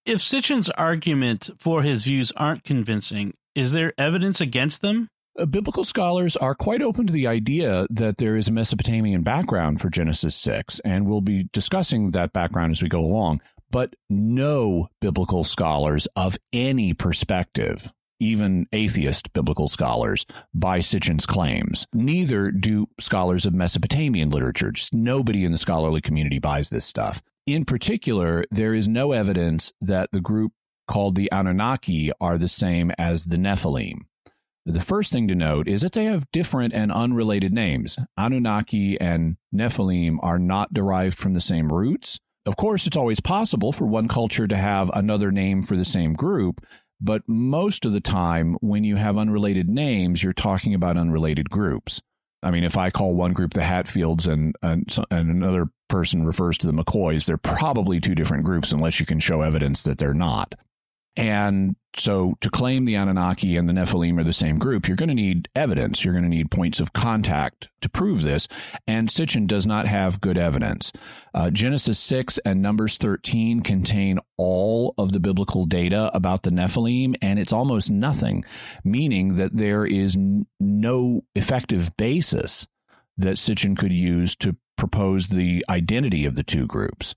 [0.05, 5.09] If Sitchin's argument for his views aren't convincing, is there evidence against them?
[5.41, 9.81] Uh, biblical scholars are quite open to the idea that there is a Mesopotamian background
[9.81, 13.41] for Genesis 6, and we'll be discussing that background as we go along.
[13.71, 21.87] But no biblical scholars of any perspective, even atheist biblical scholars, buy Sitchin's claims.
[21.95, 24.73] Neither do scholars of Mesopotamian literature.
[24.73, 27.23] Just nobody in the scholarly community buys this stuff.
[27.47, 30.53] In particular, there is no evidence that the group
[30.87, 34.01] called the Anunnaki are the same as the Nephilim.
[34.67, 37.97] The first thing to note is that they have different and unrelated names.
[38.19, 42.19] Anunnaki and Nephilim are not derived from the same roots.
[42.47, 46.15] Of course, it's always possible for one culture to have another name for the same
[46.15, 46.65] group,
[47.01, 52.03] but most of the time, when you have unrelated names, you're talking about unrelated groups.
[52.43, 56.57] I mean, if I call one group the Hatfields and, and, and another person refers
[56.59, 60.15] to the McCoys, they're probably two different groups unless you can show evidence that they're
[60.15, 60.55] not.
[61.21, 65.11] And so to claim the Anunnaki and the Nephilim are the same group, you're going
[65.11, 66.03] to need evidence.
[66.03, 68.49] You're going to need points of contact to prove this.
[68.87, 70.93] And Sitchin does not have good evidence.
[71.35, 77.17] Uh, Genesis 6 and Numbers 13 contain all of the biblical data about the Nephilim,
[77.21, 78.43] and it's almost nothing,
[78.83, 82.67] meaning that there is n- no effective basis
[83.19, 87.15] that Sitchin could use to propose the identity of the two groups.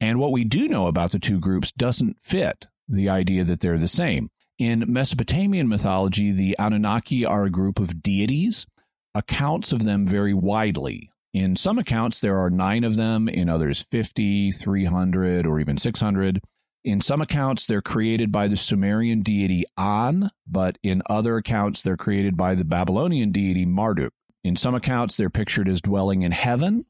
[0.00, 3.78] And what we do know about the two groups doesn't fit the idea that they're
[3.78, 4.30] the same.
[4.58, 8.66] In Mesopotamian mythology, the Anunnaki are a group of deities.
[9.14, 11.10] Accounts of them vary widely.
[11.34, 16.40] In some accounts, there are nine of them, in others, 50, 300, or even 600.
[16.84, 21.96] In some accounts, they're created by the Sumerian deity An, but in other accounts, they're
[21.96, 24.12] created by the Babylonian deity Marduk.
[24.44, 26.84] In some accounts, they're pictured as dwelling in heaven,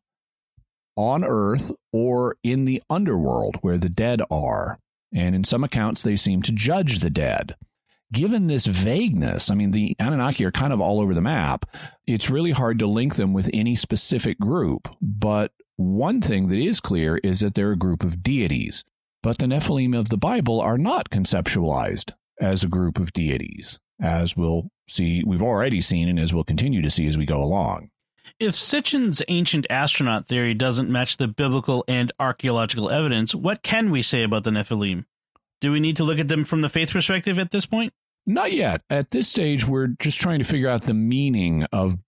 [0.96, 4.78] on earth, or in the underworld where the dead are
[5.14, 7.56] and in some accounts, they seem to judge the dead.
[8.12, 11.64] Given this vagueness, I mean, the Anunnaki are kind of all over the map.
[12.06, 14.88] It's really hard to link them with any specific group.
[15.00, 18.84] But one thing that is clear is that they're a group of deities.
[19.22, 24.36] But the Nephilim of the Bible are not conceptualized as a group of deities, as
[24.36, 27.90] we'll see, we've already seen, and as we'll continue to see as we go along.
[28.38, 34.02] If Sitchin's ancient astronaut theory doesn't match the biblical and archaeological evidence, what can we
[34.02, 35.04] say about the Nephilim?
[35.60, 37.92] Do we need to look at them from the faith perspective at this point?
[38.26, 38.82] Not yet.
[38.90, 41.98] At this stage, we're just trying to figure out the meaning of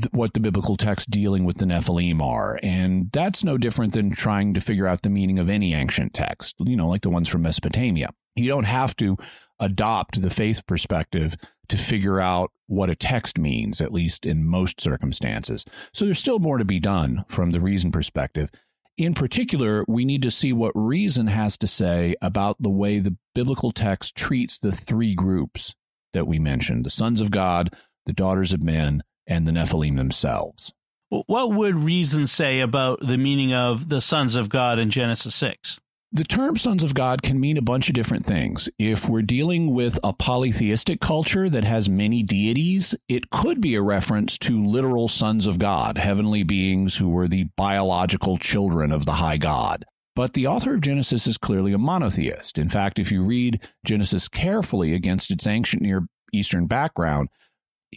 [0.00, 2.58] th- what the biblical text dealing with the Nephilim are.
[2.62, 6.56] And that's no different than trying to figure out the meaning of any ancient text,
[6.60, 8.10] you know, like the ones from Mesopotamia.
[8.34, 9.16] You don't have to
[9.58, 11.36] adopt the faith perspective
[11.68, 15.64] to figure out what a text means, at least in most circumstances.
[15.92, 18.50] So there's still more to be done from the reason perspective.
[18.96, 23.16] In particular, we need to see what reason has to say about the way the
[23.34, 25.74] biblical text treats the three groups
[26.12, 27.74] that we mentioned the sons of God,
[28.06, 30.72] the daughters of men, and the Nephilim themselves.
[31.08, 35.80] What would reason say about the meaning of the sons of God in Genesis 6?
[36.16, 38.70] The term sons of God can mean a bunch of different things.
[38.78, 43.82] If we're dealing with a polytheistic culture that has many deities, it could be a
[43.82, 49.12] reference to literal sons of God, heavenly beings who were the biological children of the
[49.12, 49.84] high God.
[50.14, 52.56] But the author of Genesis is clearly a monotheist.
[52.56, 57.28] In fact, if you read Genesis carefully against its ancient Near Eastern background,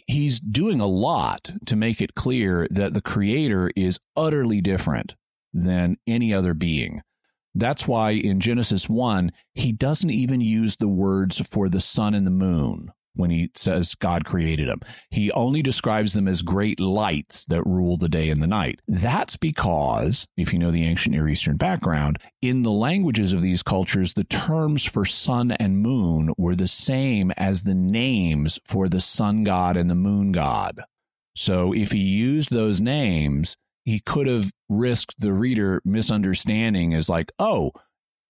[0.06, 5.14] he's doing a lot to make it clear that the creator is utterly different
[5.54, 7.00] than any other being.
[7.54, 12.26] That's why in Genesis 1, he doesn't even use the words for the sun and
[12.26, 14.80] the moon when he says God created them.
[15.10, 18.80] He only describes them as great lights that rule the day and the night.
[18.86, 23.62] That's because, if you know the ancient Near Eastern background, in the languages of these
[23.62, 29.00] cultures, the terms for sun and moon were the same as the names for the
[29.00, 30.84] sun god and the moon god.
[31.36, 37.32] So if he used those names, he could have risked the reader misunderstanding as like,
[37.38, 37.72] oh,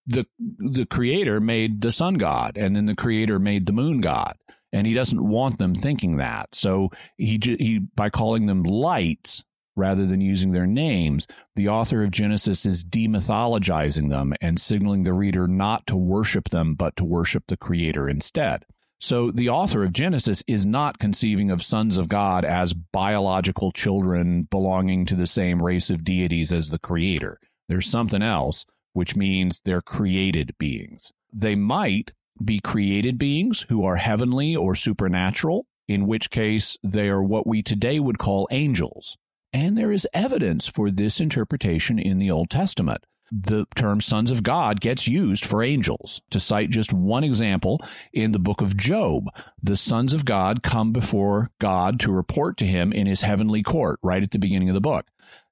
[0.06, 0.26] the
[0.58, 4.36] the creator made the sun god and then the creator made the moon god.
[4.72, 6.54] And he doesn't want them thinking that.
[6.54, 9.44] So he he by calling them lights
[9.76, 15.12] rather than using their names the author of genesis is demythologizing them and signaling the
[15.12, 18.64] reader not to worship them but to worship the creator instead
[19.00, 24.42] so the author of Genesis is not conceiving of sons of God as biological children
[24.50, 27.40] belonging to the same race of deities as the creator.
[27.68, 31.12] There's something else, which means they're created beings.
[31.32, 32.12] They might
[32.44, 37.62] be created beings who are heavenly or supernatural, in which case they are what we
[37.62, 39.16] today would call angels.
[39.52, 44.42] And there is evidence for this interpretation in the Old Testament the term sons of
[44.42, 46.20] God gets used for angels.
[46.30, 47.80] To cite just one example,
[48.12, 49.26] in the book of Job,
[49.62, 54.00] the sons of God come before God to report to him in his heavenly court
[54.02, 55.06] right at the beginning of the book.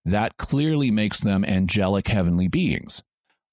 [0.05, 3.03] That clearly makes them angelic heavenly beings.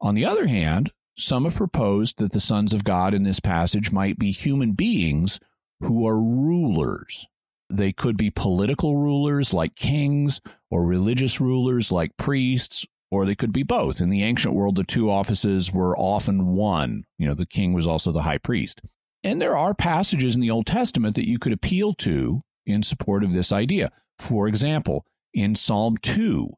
[0.01, 3.91] On the other hand, some have proposed that the sons of God in this passage
[3.91, 5.39] might be human beings
[5.79, 7.27] who are rulers.
[7.69, 13.53] They could be political rulers like kings, or religious rulers like priests, or they could
[13.53, 14.01] be both.
[14.01, 17.05] In the ancient world, the two offices were often one.
[17.17, 18.81] You know, the king was also the high priest.
[19.23, 23.23] And there are passages in the Old Testament that you could appeal to in support
[23.23, 23.91] of this idea.
[24.19, 26.49] For example, in Psalm 2,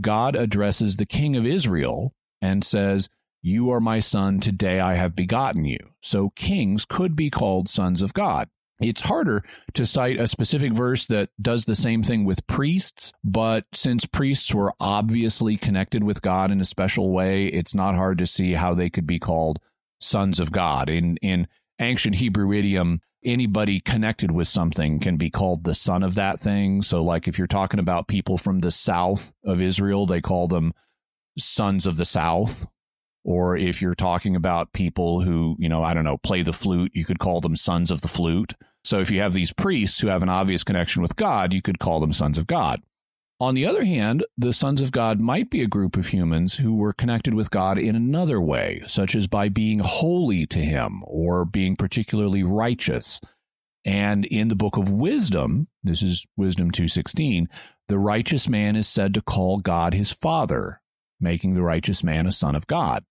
[0.00, 3.08] God addresses the king of Israel and says,
[3.42, 5.78] You are my son, today I have begotten you.
[6.02, 8.48] So kings could be called sons of God.
[8.80, 9.42] It's harder
[9.74, 14.52] to cite a specific verse that does the same thing with priests, but since priests
[14.52, 18.74] were obviously connected with God in a special way, it's not hard to see how
[18.74, 19.60] they could be called
[20.00, 20.90] sons of God.
[20.90, 21.48] In in
[21.80, 26.82] ancient Hebrew idiom, anybody connected with something can be called the son of that thing.
[26.82, 30.74] So like if you're talking about people from the south of Israel, they call them
[31.38, 32.66] sons of the south
[33.26, 36.92] or if you're talking about people who, you know, I don't know, play the flute,
[36.94, 38.54] you could call them sons of the flute.
[38.86, 41.80] So if you have these priests who have an obvious connection with God, you could
[41.80, 42.82] call them sons of God.
[43.40, 46.72] On the other hand, the sons of God might be a group of humans who
[46.76, 51.44] were connected with God in another way, such as by being holy to him or
[51.44, 53.20] being particularly righteous.
[53.84, 57.48] And in the book of wisdom, this is wisdom 216,
[57.88, 60.80] the righteous man is said to call God his father,
[61.20, 63.04] making the righteous man a son of God.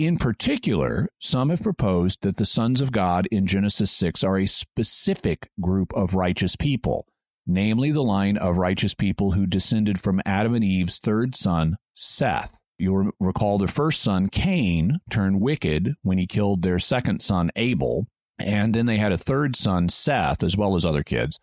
[0.00, 4.46] In particular, some have proposed that the sons of God in Genesis 6 are a
[4.46, 7.04] specific group of righteous people,
[7.46, 12.56] namely the line of righteous people who descended from Adam and Eve's third son, Seth.
[12.78, 18.06] You'll recall their first son, Cain, turned wicked when he killed their second son, Abel.
[18.38, 21.38] And then they had a third son, Seth, as well as other kids.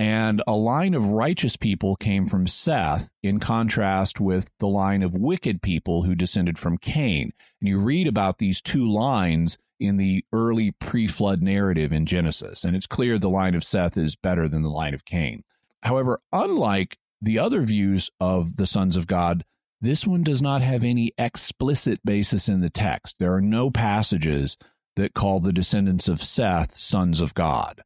[0.00, 5.14] And a line of righteous people came from Seth, in contrast with the line of
[5.14, 7.34] wicked people who descended from Cain.
[7.60, 12.64] And you read about these two lines in the early pre flood narrative in Genesis.
[12.64, 15.44] And it's clear the line of Seth is better than the line of Cain.
[15.82, 19.44] However, unlike the other views of the sons of God,
[19.82, 23.16] this one does not have any explicit basis in the text.
[23.18, 24.56] There are no passages
[24.96, 27.82] that call the descendants of Seth sons of God.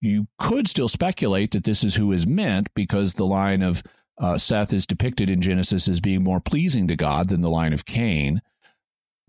[0.00, 3.82] You could still speculate that this is who is meant because the line of
[4.18, 7.72] uh, Seth is depicted in Genesis as being more pleasing to God than the line
[7.72, 8.42] of Cain,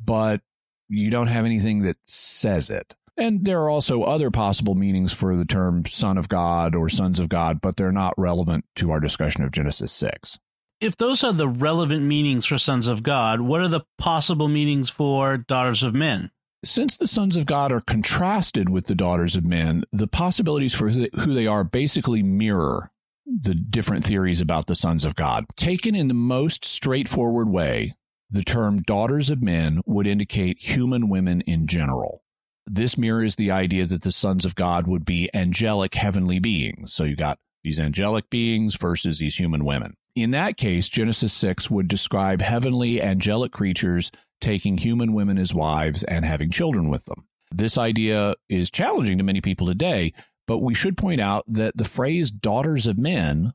[0.03, 0.41] but
[0.89, 2.95] you don't have anything that says it.
[3.17, 7.19] And there are also other possible meanings for the term son of God or sons
[7.19, 10.39] of God, but they're not relevant to our discussion of Genesis 6.
[10.79, 14.89] If those are the relevant meanings for sons of God, what are the possible meanings
[14.89, 16.31] for daughters of men?
[16.63, 20.89] Since the sons of God are contrasted with the daughters of men, the possibilities for
[20.89, 22.91] who they are basically mirror
[23.25, 25.45] the different theories about the sons of God.
[25.55, 27.95] Taken in the most straightforward way,
[28.29, 32.23] the term daughters of men would indicate human women in general.
[32.67, 36.93] This mirrors the idea that the sons of God would be angelic heavenly beings.
[36.93, 39.95] So you got these angelic beings versus these human women.
[40.15, 44.11] In that case, Genesis 6 would describe heavenly angelic creatures
[44.41, 47.25] taking human women as wives and having children with them.
[47.51, 50.13] This idea is challenging to many people today,
[50.47, 53.53] but we should point out that the phrase daughters of men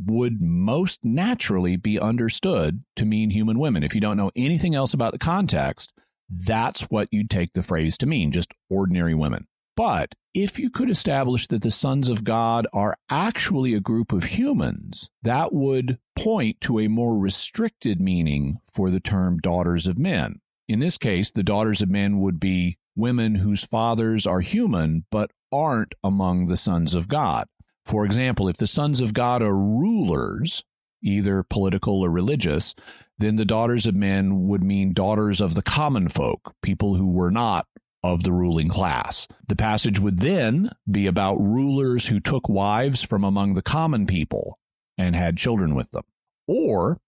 [0.00, 3.82] would most naturally be understood to mean human women.
[3.82, 5.92] If you don't know anything else about the context,
[6.30, 9.48] that's what you'd take the phrase to mean, just ordinary women.
[9.78, 14.24] But if you could establish that the sons of God are actually a group of
[14.24, 20.40] humans, that would point to a more restricted meaning for the term daughters of men.
[20.68, 25.30] In this case, the daughters of men would be women whose fathers are human but
[25.52, 27.46] aren't among the sons of God.
[27.86, 30.64] For example, if the sons of God are rulers,
[31.04, 32.74] either political or religious,
[33.16, 37.30] then the daughters of men would mean daughters of the common folk, people who were
[37.30, 37.68] not
[38.02, 39.26] of the ruling class.
[39.48, 44.58] The passage would then be about rulers who took wives from among the common people
[44.96, 46.04] and had children with them.
[46.46, 47.00] Or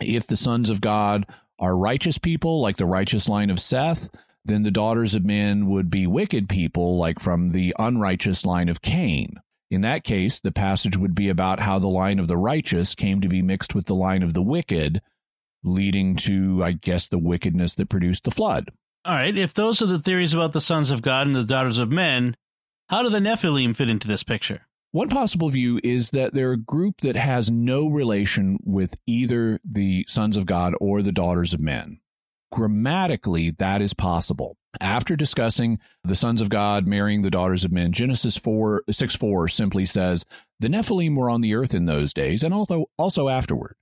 [0.00, 1.26] if the sons of God
[1.58, 4.08] are righteous people, like the righteous line of Seth,
[4.44, 8.80] then the daughters of men would be wicked people, like from the unrighteous line of
[8.80, 9.34] Cain.
[9.70, 13.20] In that case, the passage would be about how the line of the righteous came
[13.20, 15.02] to be mixed with the line of the wicked,
[15.62, 18.70] leading to, I guess, the wickedness that produced the flood.
[19.02, 21.78] All right, if those are the theories about the sons of God and the daughters
[21.78, 22.36] of men,
[22.90, 24.66] how do the Nephilim fit into this picture?
[24.92, 30.04] One possible view is that they're a group that has no relation with either the
[30.06, 32.00] sons of God or the daughters of men.
[32.52, 34.58] Grammatically, that is possible.
[34.80, 39.48] After discussing the sons of God marrying the daughters of men, Genesis 4, 6 4
[39.48, 40.26] simply says,
[40.58, 43.76] The Nephilim were on the earth in those days and also, also afterward.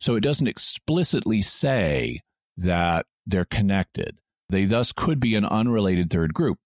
[0.00, 2.20] So it doesn't explicitly say
[2.58, 4.19] that they're connected.
[4.50, 6.58] They thus could be an unrelated third group.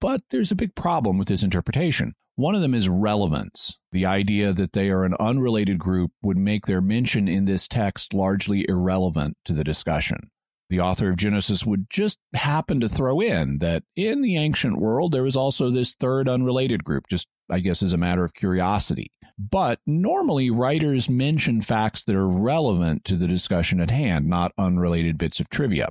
[0.00, 2.14] But there's a big problem with this interpretation.
[2.36, 3.78] One of them is relevance.
[3.92, 8.14] The idea that they are an unrelated group would make their mention in this text
[8.14, 10.30] largely irrelevant to the discussion.
[10.70, 15.12] The author of Genesis would just happen to throw in that in the ancient world
[15.12, 19.10] there was also this third unrelated group, just I guess as a matter of curiosity.
[19.36, 25.18] But normally writers mention facts that are relevant to the discussion at hand, not unrelated
[25.18, 25.88] bits of trivia.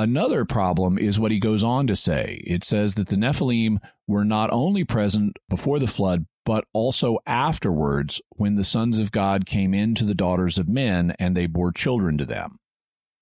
[0.00, 2.42] Another problem is what he goes on to say.
[2.46, 8.22] It says that the Nephilim were not only present before the flood, but also afterwards
[8.30, 11.70] when the sons of God came in to the daughters of men and they bore
[11.70, 12.56] children to them.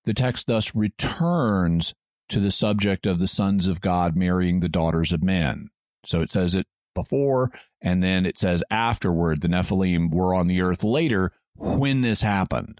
[0.05, 1.93] The text thus returns
[2.29, 5.71] to the subject of the sons of God marrying the daughters of men.
[6.05, 7.51] So it says it before,
[7.81, 12.79] and then it says afterward, the Nephilim were on the earth later when this happened.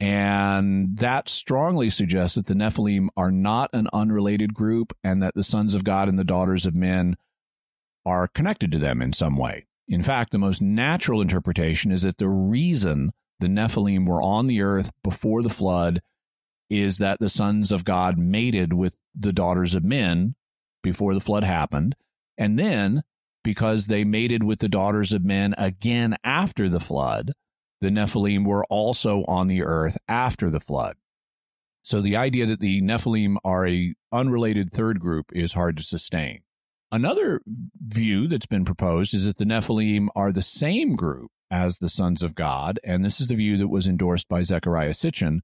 [0.00, 5.44] And that strongly suggests that the Nephilim are not an unrelated group and that the
[5.44, 7.16] sons of God and the daughters of men
[8.04, 9.66] are connected to them in some way.
[9.88, 14.62] In fact, the most natural interpretation is that the reason the Nephilim were on the
[14.62, 16.00] earth before the flood
[16.70, 20.34] is that the sons of God mated with the daughters of men
[20.82, 21.94] before the flood happened.
[22.38, 23.04] And then,
[23.42, 27.32] because they mated with the daughters of men again after the flood,
[27.80, 30.96] the Nephilim were also on the earth after the flood.
[31.82, 36.40] So the idea that the Nephilim are a unrelated third group is hard to sustain.
[36.90, 41.88] Another view that's been proposed is that the Nephilim are the same group as the
[41.88, 45.40] sons of God, and this is the view that was endorsed by Zecharia Sitchin.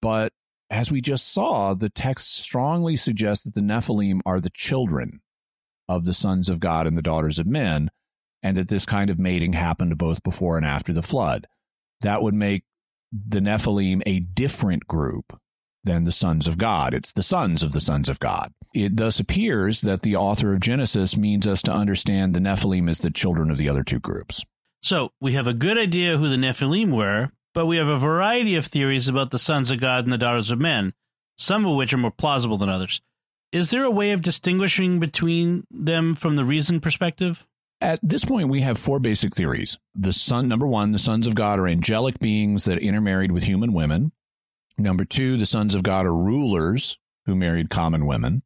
[0.00, 0.32] But
[0.70, 5.20] as we just saw, the text strongly suggests that the Nephilim are the children
[5.88, 7.90] of the sons of God and the daughters of men,
[8.42, 11.46] and that this kind of mating happened both before and after the flood.
[12.00, 12.64] That would make
[13.12, 15.38] the Nephilim a different group
[15.84, 16.94] than the sons of God.
[16.94, 18.52] It's the sons of the sons of God.
[18.74, 22.98] It thus appears that the author of Genesis means us to understand the Nephilim as
[22.98, 24.44] the children of the other two groups.
[24.82, 28.54] So we have a good idea who the Nephilim were, but we have a variety
[28.56, 30.94] of theories about the sons of God and the daughters of men,
[31.36, 33.00] some of which are more plausible than others.
[33.52, 37.44] is there a way of distinguishing between them from the reason perspective?
[37.80, 39.78] At this point, we have four basic theories.
[39.94, 43.72] The son, number one, the sons of God are angelic beings that intermarried with human
[43.72, 44.12] women.
[44.76, 48.42] Number two, the sons of God are rulers who married common women.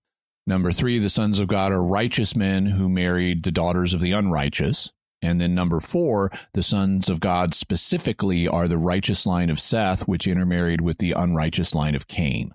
[0.46, 4.12] Number three, the sons of God are righteous men who married the daughters of the
[4.12, 4.92] unrighteous.
[5.22, 10.06] And then number four, the sons of God specifically are the righteous line of Seth,
[10.06, 12.52] which intermarried with the unrighteous line of Cain.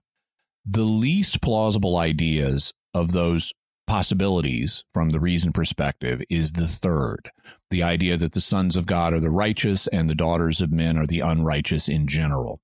[0.65, 3.53] The least plausible ideas of those
[3.89, 7.31] possibilities from the reason perspective is the third
[7.71, 10.95] the idea that the sons of God are the righteous and the daughters of men
[10.95, 12.61] are the unrighteous in general.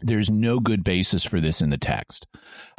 [0.00, 2.26] There's no good basis for this in the text.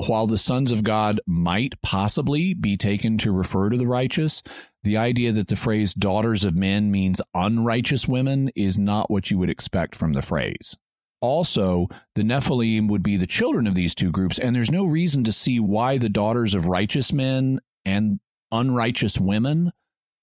[0.05, 4.43] While the sons of God might possibly be taken to refer to the righteous,
[4.83, 9.37] the idea that the phrase daughters of men means unrighteous women is not what you
[9.37, 10.75] would expect from the phrase.
[11.21, 15.23] Also, the Nephilim would be the children of these two groups, and there's no reason
[15.23, 18.19] to see why the daughters of righteous men and
[18.51, 19.71] unrighteous women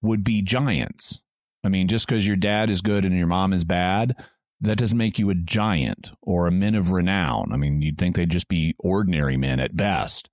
[0.03, 1.19] would be giants.
[1.63, 4.15] I mean, just because your dad is good and your mom is bad,
[4.61, 7.51] that doesn't make you a giant or a men of renown.
[7.51, 10.29] I mean, you'd think they'd just be ordinary men at best.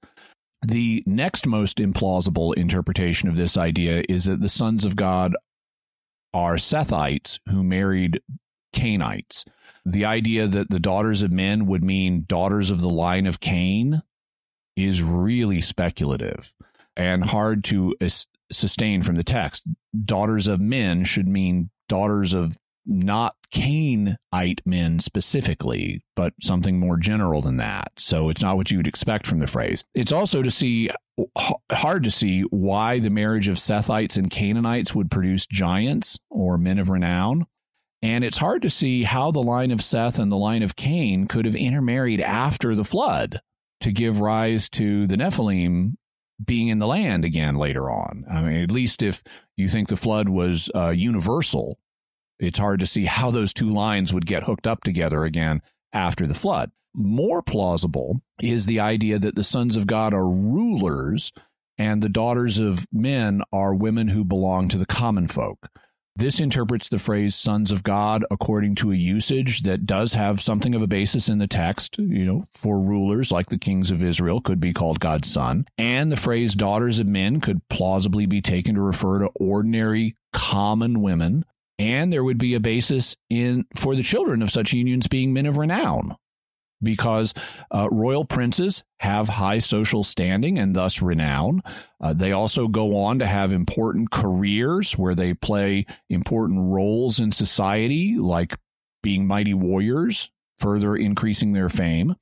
[0.61, 5.35] The next most implausible interpretation of this idea is that the sons of God
[6.35, 8.21] are Sethites who married
[8.77, 9.45] Cainites.
[9.87, 14.03] The idea that the daughters of men would mean daughters of the line of Cain
[14.77, 16.53] is really speculative
[16.97, 17.95] and hard to
[18.51, 19.63] sustain from the text.
[20.05, 27.41] Daughters of men should mean daughters of not Cainite men specifically, but something more general
[27.41, 27.93] than that.
[27.99, 29.85] So it's not what you would expect from the phrase.
[29.95, 30.91] It's also to see
[31.71, 36.79] hard to see why the marriage of Sethites and Canaanites would produce giants or men
[36.79, 37.47] of renown.
[38.01, 41.29] And it's hard to see how the line of Seth and the line of Cain
[41.29, 43.41] could have intermarried after the flood
[43.81, 45.95] to give rise to the Nephilim
[46.45, 48.25] being in the land again later on.
[48.31, 49.23] I mean, at least if
[49.57, 51.79] you think the flood was uh, universal,
[52.39, 55.63] it's hard to see how those two lines would get hooked up together again
[55.93, 56.71] after the flood.
[56.95, 61.33] More plausible is the idea that the sons of God are rulers
[61.79, 65.69] and the daughters of men are women who belong to the common folk.
[66.15, 70.75] This interprets the phrase sons of God according to a usage that does have something
[70.75, 71.99] of a basis in the text.
[71.99, 75.67] You know, for rulers like the kings of Israel could be called God's son.
[75.79, 81.01] And the phrase daughters of men could plausibly be taken to refer to ordinary common
[81.03, 81.45] women
[81.79, 85.47] and there would be a basis in for the children of such unions being men
[85.47, 86.17] of renown
[86.83, 87.35] because
[87.75, 91.63] uh, royal princes have high social standing and thus renown.
[92.01, 97.33] Uh, they also go on to have important careers where they play important roles in
[97.33, 98.57] society, like
[99.03, 102.15] being mighty warriors, further increasing their fame.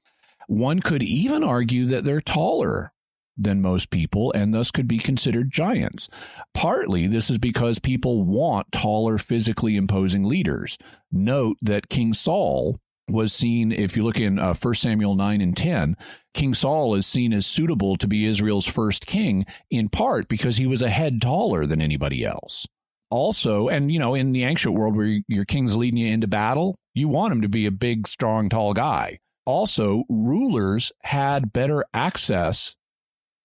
[0.46, 2.92] One could even argue that they're taller
[3.36, 6.08] than most people and thus could be considered giants.
[6.52, 10.76] Partly this is because people want taller, physically imposing leaders.
[11.11, 12.78] Note that King Saul
[13.12, 15.96] was seen, if you look in uh, 1 Samuel 9 and 10,
[16.34, 20.66] King Saul is seen as suitable to be Israel's first king, in part because he
[20.66, 22.66] was a head taller than anybody else.
[23.11, 26.76] Also, and you know, in the ancient world where your king's leading you into battle,
[26.94, 29.18] you want him to be a big, strong, tall guy.
[29.46, 32.76] Also, rulers had better access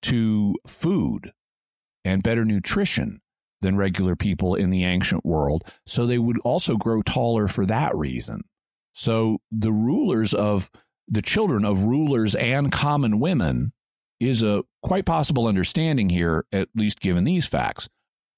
[0.04, 1.34] to food
[2.04, 3.22] and better nutrition
[3.62, 5.64] than regular people in the ancient world.
[5.88, 8.42] So they would also grow taller for that reason.
[8.96, 10.72] So the rulers of
[11.08, 13.74] the children of rulers and common women
[14.22, 17.90] is a quite possible understanding here, at least given these facts.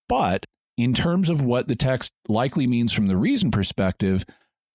[0.09, 4.25] But in terms of what the text likely means from the reason perspective,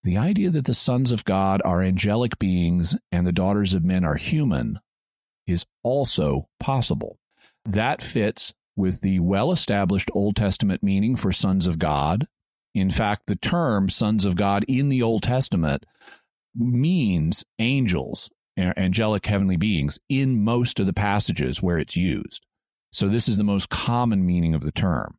[0.05, 4.05] the idea that the sons of God are angelic beings and the daughters of men
[4.05, 4.79] are human
[5.49, 7.19] is also possible.
[7.65, 12.29] That fits with the well established Old Testament meaning for sons of God.
[12.75, 15.85] In fact, the term sons of God in the Old Testament
[16.55, 22.47] means angels, angelic heavenly beings, in most of the passages where it's used.
[22.93, 25.17] So, this is the most common meaning of the term.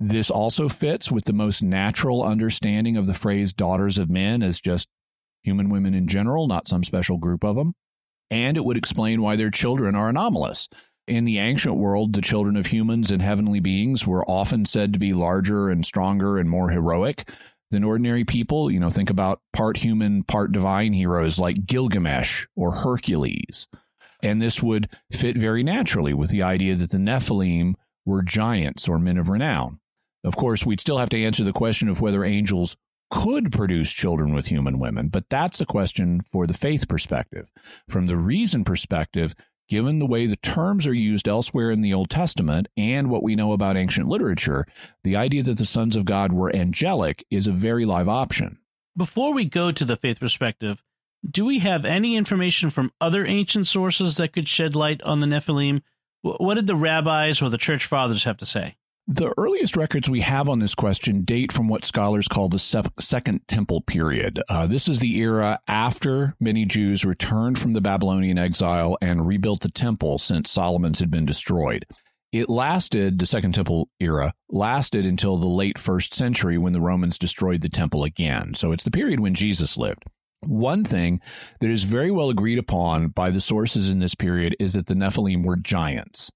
[0.00, 4.60] This also fits with the most natural understanding of the phrase daughters of men as
[4.60, 4.88] just
[5.42, 7.74] human women in general, not some special group of them
[8.30, 10.68] and it would explain why their children are anomalous.
[11.06, 14.98] In the ancient world, the children of humans and heavenly beings were often said to
[14.98, 17.28] be larger and stronger and more heroic
[17.70, 18.70] than ordinary people.
[18.70, 23.68] You know, think about part human, part divine heroes like Gilgamesh or Hercules.
[24.22, 27.74] And this would fit very naturally with the idea that the Nephilim
[28.06, 29.80] were giants or men of renown.
[30.24, 32.78] Of course, we'd still have to answer the question of whether angels
[33.10, 37.50] could produce children with human women, but that's a question for the faith perspective.
[37.88, 39.34] From the reason perspective,
[39.68, 43.36] given the way the terms are used elsewhere in the Old Testament and what we
[43.36, 44.66] know about ancient literature,
[45.02, 48.58] the idea that the sons of God were angelic is a very live option.
[48.96, 50.82] Before we go to the faith perspective,
[51.28, 55.26] do we have any information from other ancient sources that could shed light on the
[55.26, 55.82] Nephilim?
[56.22, 58.76] What did the rabbis or the church fathers have to say?
[59.06, 63.46] The earliest records we have on this question date from what scholars call the Second
[63.46, 64.42] Temple period.
[64.48, 69.60] Uh, this is the era after many Jews returned from the Babylonian exile and rebuilt
[69.60, 71.84] the temple since Solomon's had been destroyed.
[72.32, 77.18] It lasted, the Second Temple era, lasted until the late first century when the Romans
[77.18, 78.54] destroyed the temple again.
[78.54, 80.04] So it's the period when Jesus lived.
[80.40, 81.20] One thing
[81.60, 84.94] that is very well agreed upon by the sources in this period is that the
[84.94, 86.30] Nephilim were giants.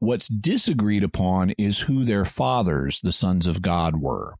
[0.00, 4.34] What's disagreed upon is who their fathers, the sons of God, were.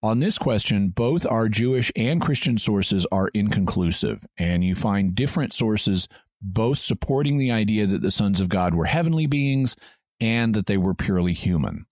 [0.00, 5.52] On this question, both our Jewish and Christian sources are inconclusive, and you find different
[5.52, 6.06] sources
[6.40, 9.74] both supporting the idea that the sons of God were heavenly beings
[10.20, 11.86] and that they were purely human.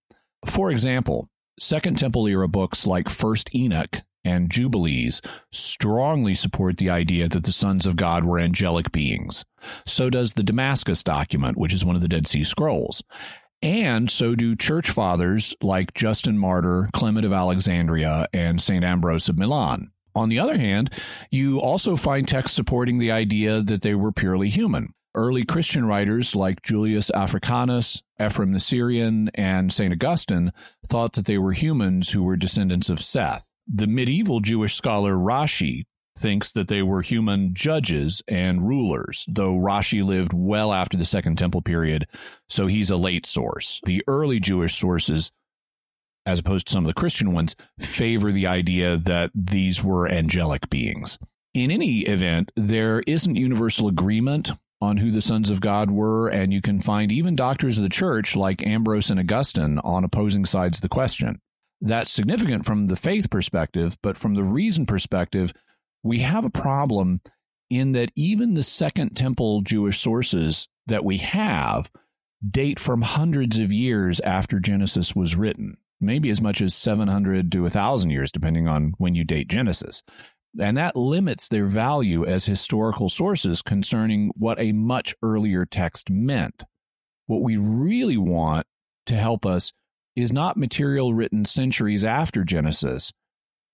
[0.47, 5.21] For example, Second Temple era books like First Enoch and Jubilees
[5.53, 9.45] strongly support the idea that the sons of God were angelic beings.
[9.87, 13.03] So does the Damascus document, which is one of the Dead Sea Scrolls.
[13.63, 18.85] And so do church fathers like Justin Martyr, Clement of Alexandria, and St.
[18.85, 19.91] Ambrose of Milan.
[20.15, 20.91] On the other hand,
[21.31, 24.95] you also find texts supporting the idea that they were purely human.
[25.15, 29.93] Early Christian writers like Julius Africanus, Ephraim the Syrian, and St.
[29.93, 30.53] Augustine
[30.87, 35.85] thought that they were humans who were descendants of Seth the medieval Jewish scholar Rashi
[36.19, 41.37] thinks that they were human judges and rulers, though Rashi lived well after the Second
[41.39, 42.07] Temple period,
[42.49, 43.81] so he's a late source.
[43.85, 45.31] The early Jewish sources,
[46.27, 50.69] as opposed to some of the Christian ones, favor the idea that these were angelic
[50.69, 51.19] beings.
[51.55, 56.53] In any event, there isn't universal agreement on who the sons of God were, and
[56.53, 60.79] you can find even doctors of the church like Ambrose and Augustine on opposing sides
[60.79, 61.41] of the question
[61.81, 65.53] that's significant from the faith perspective, but from the reason perspective,
[66.03, 67.21] we have a problem
[67.71, 71.91] in that even the Second Temple Jewish sources that we have
[72.49, 77.63] date from hundreds of years after Genesis was written, maybe as much as 700 to
[77.63, 80.03] 1,000 years, depending on when you date Genesis.
[80.59, 86.65] And that limits their value as historical sources concerning what a much earlier text meant.
[87.27, 88.67] What we really want
[89.07, 89.73] to help us
[90.17, 93.13] is not material written centuries after Genesis,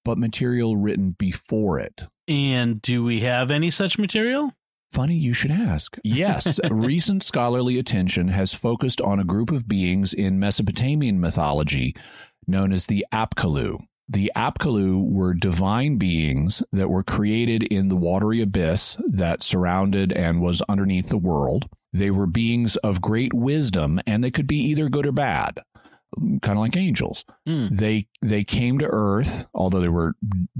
[0.05, 2.05] but material written before it.
[2.29, 4.53] And do we have any such material?
[4.93, 5.97] Funny you should ask.
[6.05, 11.95] Yes, recent scholarly attention has focused on a group of beings in Mesopotamian mythology
[12.47, 13.79] known as the Apkallu.
[14.09, 20.41] The Apkallu were divine beings that were created in the watery abyss that surrounded and
[20.41, 21.69] was underneath the world.
[21.93, 25.59] They were beings of great wisdom, and they could be either good or bad
[26.17, 27.25] kind of like angels.
[27.47, 27.77] Mm.
[27.77, 30.15] They they came to earth, although they were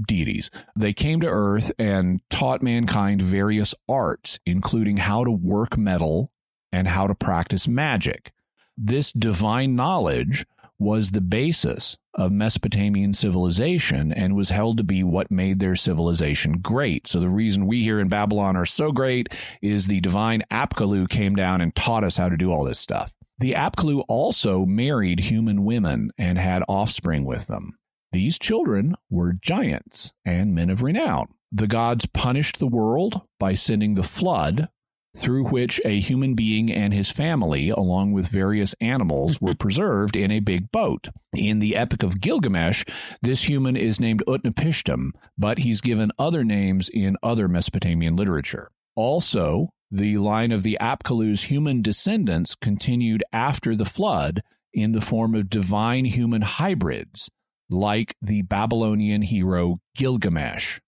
[0.07, 0.51] deities.
[0.75, 6.31] They came to earth and taught mankind various arts, including how to work metal
[6.71, 8.31] and how to practice magic.
[8.77, 10.45] This divine knowledge
[10.79, 16.59] was the basis of Mesopotamian civilization and was held to be what made their civilization
[16.59, 17.07] great.
[17.07, 19.29] So the reason we here in Babylon are so great
[19.61, 23.13] is the divine Apkallu came down and taught us how to do all this stuff.
[23.39, 27.77] The Apkallu also married human women and had offspring with them.
[28.11, 31.27] These children were giants and men of renown.
[31.51, 34.69] The gods punished the world by sending the flood,
[35.15, 40.31] through which a human being and his family, along with various animals, were preserved in
[40.31, 41.09] a big boat.
[41.35, 42.85] In the Epic of Gilgamesh,
[43.21, 48.71] this human is named Utnapishtim, but he's given other names in other Mesopotamian literature.
[48.95, 54.41] Also, the line of the Apkallu's human descendants continued after the flood
[54.73, 57.29] in the form of divine human hybrids,
[57.69, 60.79] like the Babylonian hero Gilgamesh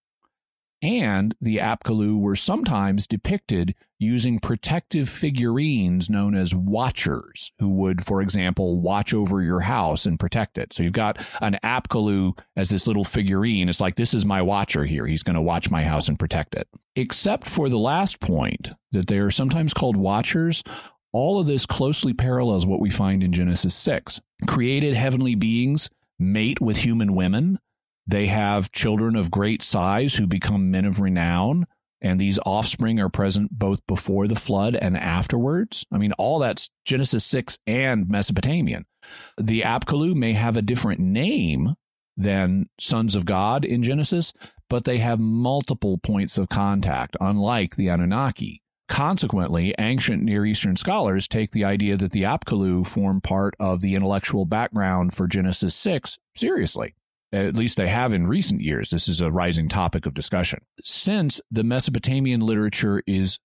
[0.82, 8.22] and the Apkallu were sometimes depicted using protective figurines known as watchers, who would, for
[8.22, 10.72] example, watch over your house and protect it.
[10.72, 13.68] So you've got an Apkallu as this little figurine.
[13.68, 15.06] It's like, this is my watcher here.
[15.06, 16.66] He's going to watch my house and protect it.
[16.96, 20.62] Except for the last point, that they are sometimes called watchers.
[21.12, 24.20] All of this closely parallels what we find in Genesis 6.
[24.46, 27.58] Created heavenly beings mate with human women
[28.06, 31.66] they have children of great size who become men of renown,
[32.00, 35.84] and these offspring are present both before the flood and afterwards.
[35.92, 38.86] I mean, all that's Genesis 6 and Mesopotamian.
[39.38, 41.74] The Apkallu may have a different name
[42.16, 44.32] than sons of God in Genesis,
[44.68, 48.62] but they have multiple points of contact, unlike the Anunnaki.
[48.88, 53.94] Consequently, ancient Near Eastern scholars take the idea that the Apkallu form part of the
[53.94, 56.94] intellectual background for Genesis 6 seriously.
[57.32, 58.90] At least they have in recent years.
[58.90, 60.60] This is a rising topic of discussion.
[60.82, 63.38] Since the Mesopotamian literature is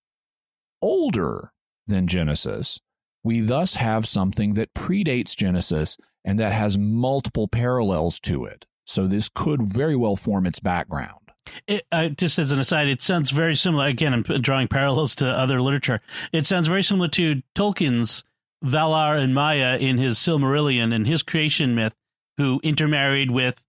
[0.81, 1.51] older
[1.85, 2.79] than Genesis,
[3.23, 8.65] we thus have something that predates Genesis and that has multiple parallels to it.
[8.85, 11.31] So this could very well form its background.
[11.67, 13.85] It, uh, just as an aside, it sounds very similar.
[13.85, 16.01] Again, I'm drawing parallels to other literature.
[16.31, 18.23] It sounds very similar to Tolkien's
[18.63, 21.95] Valar and Maiar in his Silmarillion and his creation myth,
[22.37, 23.64] who intermarried with,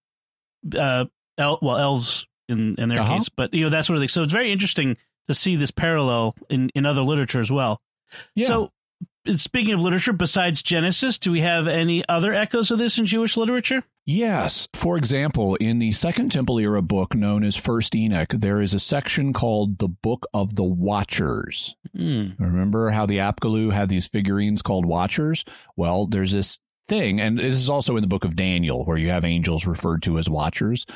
[0.74, 1.06] uh,
[1.38, 3.16] el- well, elves in in their uh-huh.
[3.16, 4.08] case, but you know that sort of thing.
[4.08, 4.96] So it's very interesting
[5.28, 7.80] to see this parallel in in other literature as well.
[8.34, 8.46] Yeah.
[8.46, 8.72] So
[9.34, 13.36] speaking of literature, besides Genesis, do we have any other echoes of this in Jewish
[13.36, 13.82] literature?
[14.04, 14.68] Yes.
[14.74, 18.78] For example, in the Second Temple era book known as First Enoch, there is a
[18.78, 21.74] section called the Book of the Watchers.
[21.96, 22.38] Mm.
[22.38, 25.44] Remember how the Apkallu had these figurines called Watchers?
[25.76, 29.10] Well, there's this thing, and this is also in the book of Daniel, where you
[29.10, 30.86] have angels referred to as Watchers.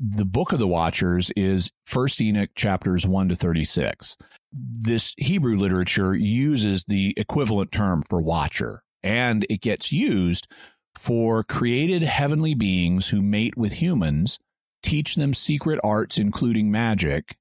[0.00, 4.16] The Book of the Watchers is First Enoch chapters 1 to 36
[4.56, 10.46] this Hebrew literature uses the equivalent term for watcher, and it gets used
[10.94, 14.38] for created heavenly beings who mate with humans,
[14.82, 17.36] teach them secret arts, including magic,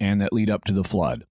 [0.00, 1.24] and that lead up to the flood.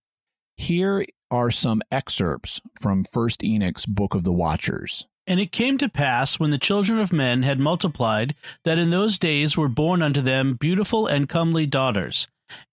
[0.55, 5.07] Here are some excerpts from First Enoch's Book of the Watchers.
[5.27, 9.19] And it came to pass, when the children of men had multiplied, that in those
[9.19, 12.27] days were born unto them beautiful and comely daughters.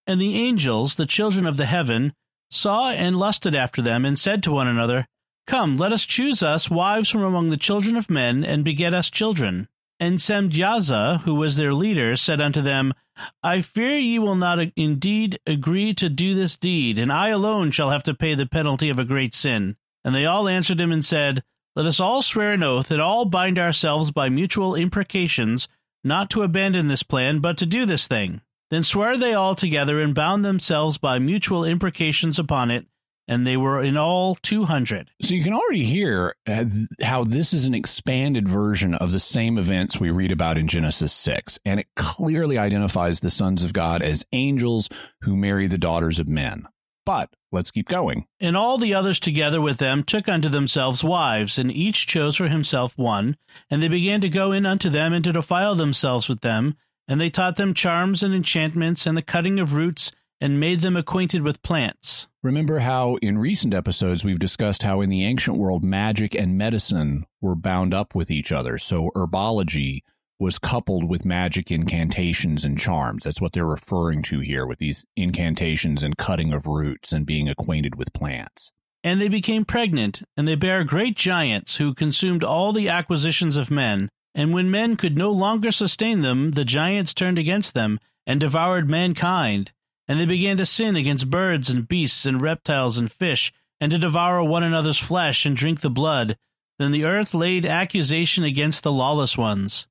[0.07, 2.15] And the angels, the children of the heaven,
[2.51, 5.07] saw and lusted after them, and said to one another,
[5.47, 9.11] Come, let us choose us wives from among the children of men, and beget us
[9.11, 9.69] children.
[10.01, 12.95] And Semjaza, who was their leader, said unto them,
[13.43, 17.91] I fear ye will not indeed agree to do this deed, and I alone shall
[17.91, 19.77] have to pay the penalty of a great sin.
[20.05, 21.43] And they all answered him and said,
[21.79, 25.69] Let us all swear an oath, and all bind ourselves by mutual imprecations,
[26.03, 28.41] not to abandon this plan, but to do this thing.
[28.69, 32.87] Then sware they all together and bound themselves by mutual imprecations upon it,
[33.29, 35.13] and they were in all 200.
[35.23, 36.65] So you can already hear uh,
[37.01, 41.13] how this is an expanded version of the same events we read about in Genesis
[41.13, 44.89] 6, and it clearly identifies the sons of God as angels
[45.21, 46.67] who marry the daughters of men.
[47.09, 48.27] But let's keep going.
[48.39, 52.49] And all the others together with them took unto themselves wives, and each chose for
[52.49, 53.39] himself one,
[53.71, 56.77] and they began to go in unto them and to defile themselves with them
[57.09, 60.97] and they taught them charms and enchantments and the cutting of roots and made them
[60.97, 62.29] acquainted with plants.
[62.43, 67.25] Remember how in recent episodes we've discussed how in the ancient world magic and medicine
[67.41, 68.79] were bound up with each other.
[68.79, 70.03] So herbology
[70.39, 73.25] was coupled with magic incantations and charms.
[73.25, 77.49] That's what they're referring to here with these incantations and cutting of roots and being
[77.49, 78.71] acquainted with plants.
[79.03, 83.71] And they became pregnant, and they bare great giants who consumed all the acquisitions of
[83.71, 88.39] men and when men could no longer sustain them, the giants turned against them and
[88.39, 89.73] devoured mankind.
[90.07, 93.99] And they began to sin against birds and beasts and reptiles and fish, and to
[93.99, 96.39] devour one another's flesh and drink the blood.
[96.79, 99.89] Then the earth laid accusation against the lawless ones.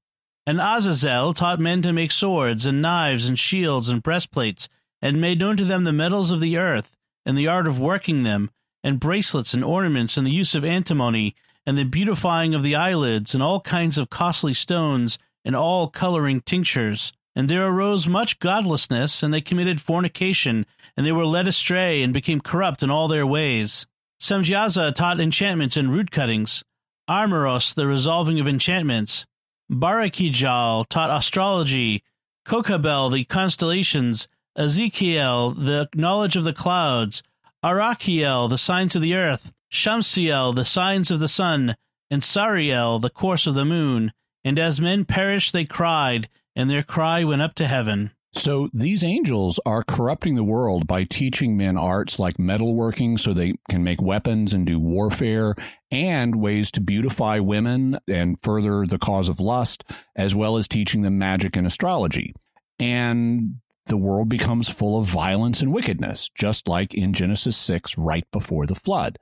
[0.48, 4.70] And Azazel taught men to make swords and knives and shields and breastplates,
[5.02, 6.96] and made known to them the metals of the earth,
[7.26, 8.50] and the art of working them,
[8.82, 11.36] and bracelets and ornaments, and the use of antimony,
[11.66, 16.40] and the beautifying of the eyelids, and all kinds of costly stones, and all coloring
[16.40, 17.12] tinctures.
[17.36, 22.14] And there arose much godlessness, and they committed fornication, and they were led astray, and
[22.14, 23.86] became corrupt in all their ways.
[24.22, 26.64] Semjaza taught enchantments and root cuttings,
[27.10, 29.26] Armaros the resolving of enchantments,
[29.72, 32.04] Barakijal taught astrology,
[32.46, 37.22] Kokabel the constellations, Ezekiel the knowledge of the clouds,
[37.64, 41.76] Arachiel the signs of the earth, Shamsiel, the signs of the sun,
[42.10, 44.14] and Sariel, the course of the moon.
[44.44, 48.12] And as men perished, they cried, and their cry went up to heaven.
[48.34, 53.54] So these angels are corrupting the world by teaching men arts like metalworking so they
[53.70, 55.56] can make weapons and do warfare
[55.92, 59.84] and ways to beautify women and further the cause of lust,
[60.16, 62.34] as well as teaching them magic and astrology.
[62.80, 63.56] And
[63.88, 68.66] the world becomes full of violence and wickedness, just like in Genesis 6 right before
[68.66, 69.18] the flood.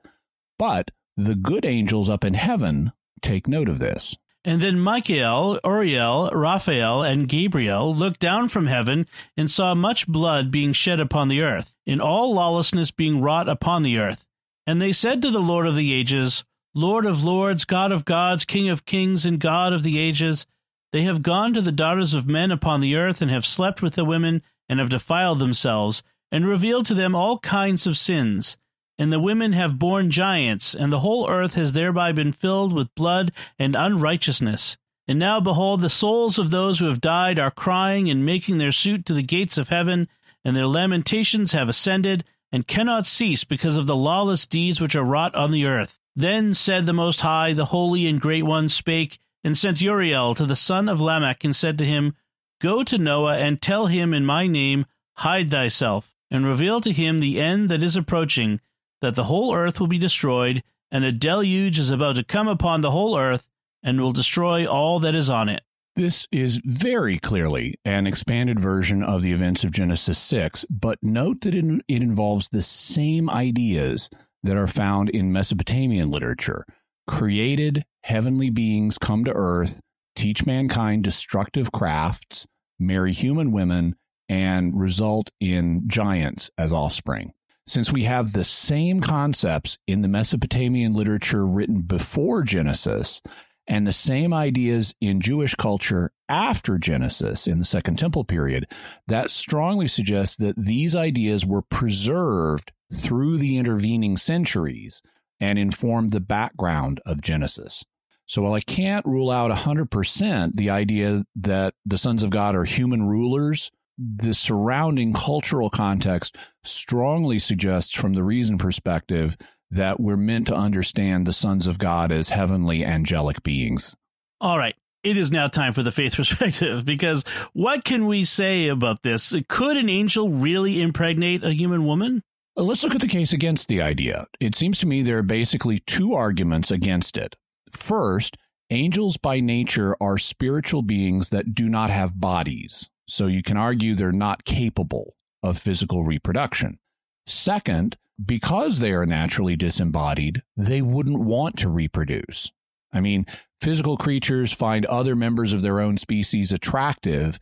[0.58, 2.92] But the good angels up in heaven
[3.22, 4.16] take note of this.
[4.46, 10.52] And then Michael, Uriel, Raphael, and Gabriel looked down from heaven and saw much blood
[10.52, 14.24] being shed upon the earth, and all lawlessness being wrought upon the earth.
[14.64, 16.44] And they said to the Lord of the ages,
[16.76, 20.46] Lord of lords, God of gods, King of kings, and God of the ages,
[20.92, 23.96] they have gone to the daughters of men upon the earth, and have slept with
[23.96, 28.56] the women, and have defiled themselves, and revealed to them all kinds of sins
[28.98, 32.94] and the women have borne giants, and the whole earth has thereby been filled with
[32.94, 34.76] blood and unrighteousness.
[35.08, 38.72] And now, behold, the souls of those who have died are crying and making their
[38.72, 40.08] suit to the gates of heaven,
[40.44, 45.04] and their lamentations have ascended, and cannot cease because of the lawless deeds which are
[45.04, 46.00] wrought on the earth.
[46.16, 50.46] Then said the Most High, the Holy and Great One spake, and sent Uriel to
[50.46, 52.14] the son of Lamech, and said to him,
[52.60, 54.86] Go to Noah, and tell him in my name,
[55.18, 58.60] Hide thyself, and reveal to him the end that is approaching,
[59.06, 62.80] that the whole earth will be destroyed, and a deluge is about to come upon
[62.80, 63.46] the whole earth,
[63.84, 65.62] and will destroy all that is on it.
[65.94, 71.42] This is very clearly an expanded version of the events of Genesis 6, but note
[71.42, 74.10] that it, it involves the same ideas
[74.42, 76.66] that are found in Mesopotamian literature.
[77.06, 79.80] Created heavenly beings come to earth,
[80.16, 82.44] teach mankind destructive crafts,
[82.80, 83.94] marry human women,
[84.28, 87.32] and result in giants as offspring.
[87.66, 93.20] Since we have the same concepts in the Mesopotamian literature written before Genesis
[93.66, 98.68] and the same ideas in Jewish culture after Genesis in the Second Temple period,
[99.08, 105.02] that strongly suggests that these ideas were preserved through the intervening centuries
[105.40, 107.84] and informed the background of Genesis.
[108.26, 112.64] So while I can't rule out 100% the idea that the sons of God are
[112.64, 119.36] human rulers, the surrounding cultural context strongly suggests from the reason perspective
[119.70, 123.96] that we're meant to understand the sons of God as heavenly angelic beings.
[124.40, 124.76] All right.
[125.02, 129.34] It is now time for the faith perspective because what can we say about this?
[129.48, 132.22] Could an angel really impregnate a human woman?
[132.56, 134.26] Let's look at the case against the idea.
[134.40, 137.36] It seems to me there are basically two arguments against it.
[137.70, 138.38] First,
[138.70, 142.88] angels by nature are spiritual beings that do not have bodies.
[143.08, 146.78] So you can argue they're not capable of physical reproduction.
[147.26, 152.50] Second, because they are naturally disembodied, they wouldn't want to reproduce.
[152.92, 153.26] I mean,
[153.60, 157.38] physical creatures find other members of their own species attractive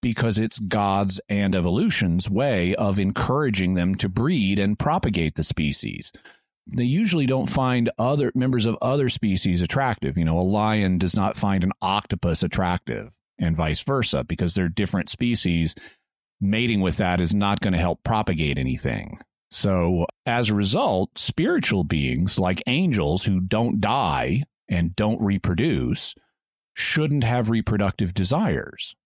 [0.00, 6.12] because it's God's and evolution's way of encouraging them to breed and propagate the species.
[6.66, 10.16] They usually don't find other members of other species attractive.
[10.16, 14.68] You know, a lion does not find an octopus attractive and vice versa because they're
[14.68, 15.74] different species.
[16.40, 19.18] Mating with that is not going to help propagate anything.
[19.50, 26.14] So, as a result, spiritual beings like angels who don't die and don't reproduce
[26.74, 28.96] shouldn't have reproductive desires.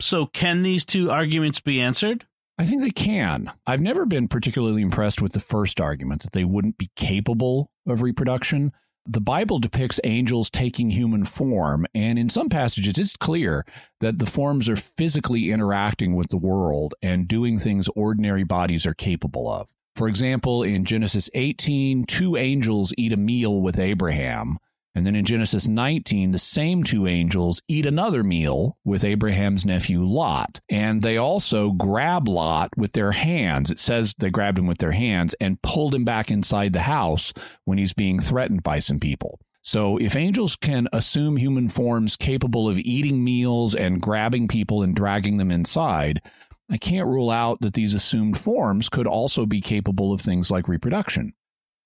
[0.00, 2.26] So, can these two arguments be answered?
[2.58, 3.52] I think they can.
[3.66, 8.02] I've never been particularly impressed with the first argument that they wouldn't be capable of
[8.02, 8.72] reproduction.
[9.06, 13.66] The Bible depicts angels taking human form, and in some passages, it's clear
[13.98, 18.94] that the forms are physically interacting with the world and doing things ordinary bodies are
[18.94, 19.66] capable of.
[19.96, 24.58] For example, in Genesis 18, two angels eat a meal with Abraham.
[24.94, 30.04] And then in Genesis 19, the same two angels eat another meal with Abraham's nephew
[30.04, 30.60] Lot.
[30.68, 33.70] And they also grab Lot with their hands.
[33.70, 37.32] It says they grabbed him with their hands and pulled him back inside the house
[37.64, 39.40] when he's being threatened by some people.
[39.62, 44.94] So if angels can assume human forms capable of eating meals and grabbing people and
[44.94, 46.20] dragging them inside,
[46.68, 50.68] I can't rule out that these assumed forms could also be capable of things like
[50.68, 51.34] reproduction.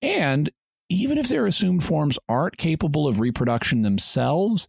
[0.01, 0.49] And
[0.89, 4.67] even if their assumed forms aren't capable of reproduction themselves,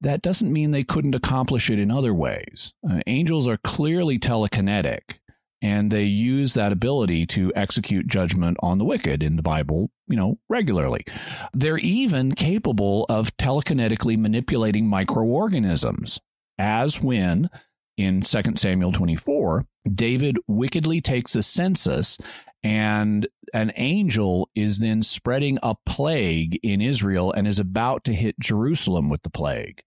[0.00, 2.72] that doesn't mean they couldn't accomplish it in other ways.
[2.88, 5.18] Uh, angels are clearly telekinetic,
[5.62, 10.16] and they use that ability to execute judgment on the wicked in the Bible, you
[10.16, 11.04] know, regularly.
[11.52, 16.18] They're even capable of telekinetically manipulating microorganisms,
[16.58, 17.50] as when
[17.98, 22.16] in 2 Samuel 24, David wickedly takes a census
[22.62, 28.38] and an angel is then spreading a plague in Israel and is about to hit
[28.38, 29.82] Jerusalem with the plague.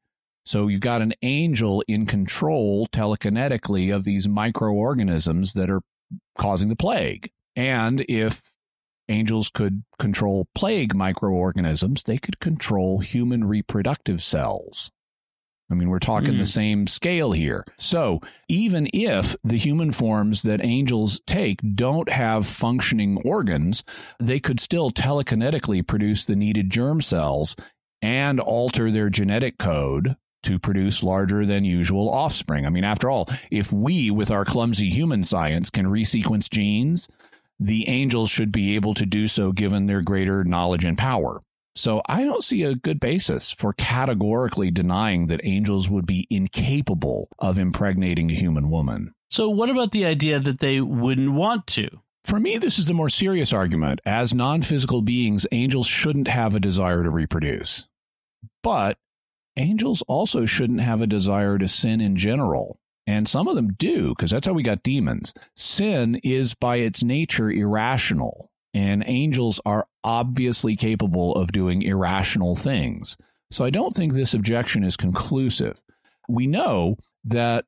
[0.45, 5.81] So you've got an angel in control telekinetically of these microorganisms that are
[6.37, 7.31] causing the plague.
[7.55, 8.41] And if
[9.07, 14.91] angels could control plague microorganisms, they could control human reproductive cells.
[15.73, 16.39] I mean, we're talking mm.
[16.39, 17.65] the same scale here.
[17.77, 23.83] So, even if the human forms that angels take don't have functioning organs,
[24.19, 27.55] they could still telekinetically produce the needed germ cells
[28.03, 32.65] and alter their genetic code to produce larger than usual offspring.
[32.65, 37.07] I mean, after all, if we, with our clumsy human science, can resequence genes,
[37.59, 41.41] the angels should be able to do so given their greater knowledge and power.
[41.75, 47.29] So I don't see a good basis for categorically denying that angels would be incapable
[47.39, 49.13] of impregnating a human woman.
[49.31, 51.89] So what about the idea that they wouldn't want to?
[52.25, 53.99] For me, this is the more serious argument.
[54.05, 57.87] As non physical beings, angels shouldn't have a desire to reproduce.
[58.61, 58.97] But
[59.57, 62.79] angels also shouldn't have a desire to sin in general.
[63.05, 65.33] And some of them do, because that's how we got demons.
[65.57, 73.17] Sin is by its nature irrational, and angels are obviously capable of doing irrational things.
[73.51, 75.79] So I don't think this objection is conclusive.
[76.27, 77.65] We know that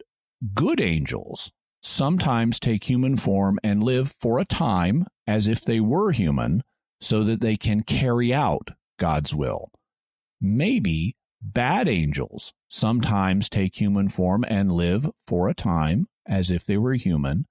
[0.53, 1.51] good angels
[1.81, 6.63] sometimes take human form and live for a time as if they were human
[6.99, 9.71] so that they can carry out God's will.
[10.41, 16.77] Maybe bad angels sometimes take human form and live for a time as if they
[16.77, 17.45] were human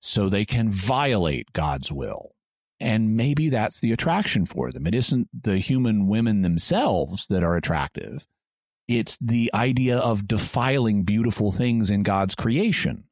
[0.00, 2.33] so they can violate God's will.
[2.80, 4.86] And maybe that's the attraction for them.
[4.86, 8.26] It isn't the human women themselves that are attractive.
[8.88, 13.04] It's the idea of defiling beautiful things in God's creation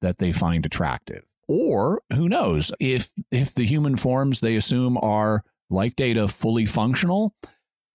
[0.00, 1.24] that they find attractive.
[1.48, 7.34] Or who knows, if if the human forms they assume are like Data fully functional,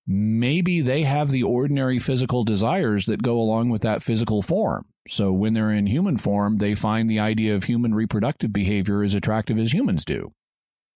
[0.06, 4.86] maybe they have the ordinary physical desires that go along with that physical form.
[5.08, 9.14] So when they're in human form, they find the idea of human reproductive behavior as
[9.14, 10.34] attractive as humans do.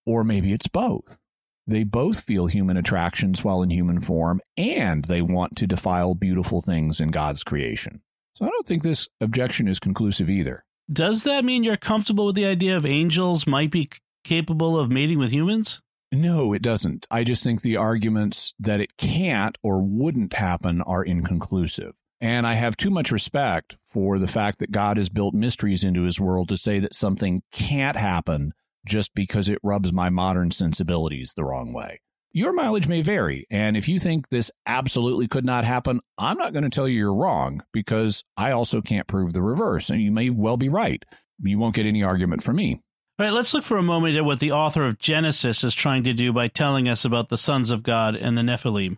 [0.09, 1.19] Or maybe it's both.
[1.67, 6.63] They both feel human attractions while in human form, and they want to defile beautiful
[6.63, 8.01] things in God's creation.
[8.33, 10.65] So I don't think this objection is conclusive either.
[10.91, 13.87] Does that mean you're comfortable with the idea of angels might be
[14.23, 15.79] capable of mating with humans?
[16.11, 17.05] No, it doesn't.
[17.11, 21.93] I just think the arguments that it can't or wouldn't happen are inconclusive.
[22.19, 26.01] And I have too much respect for the fact that God has built mysteries into
[26.01, 28.53] his world to say that something can't happen
[28.85, 32.01] just because it rubs my modern sensibilities the wrong way.
[32.31, 36.53] Your mileage may vary, and if you think this absolutely could not happen, I'm not
[36.53, 40.11] going to tell you you're wrong because I also can't prove the reverse, and you
[40.11, 41.03] may well be right.
[41.41, 42.81] You won't get any argument from me.
[43.17, 46.03] All right, let's look for a moment at what the author of Genesis is trying
[46.03, 48.97] to do by telling us about the sons of God and the Nephilim.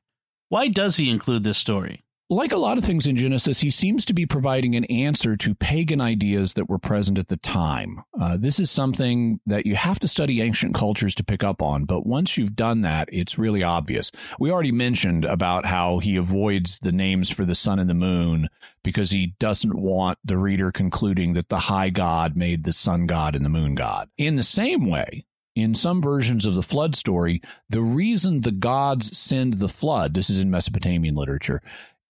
[0.49, 2.03] Why does he include this story?
[2.32, 5.53] Like a lot of things in Genesis, he seems to be providing an answer to
[5.53, 8.05] pagan ideas that were present at the time.
[8.17, 11.84] Uh, this is something that you have to study ancient cultures to pick up on,
[11.84, 14.13] but once you've done that, it's really obvious.
[14.39, 18.47] We already mentioned about how he avoids the names for the sun and the moon
[18.82, 23.36] because he doesn't want the reader concluding that the high god made the sun god
[23.36, 24.09] and the moon god.
[24.17, 25.25] In the same way,
[25.55, 30.29] in some versions of the flood story, the reason the gods send the flood, this
[30.29, 31.61] is in Mesopotamian literature,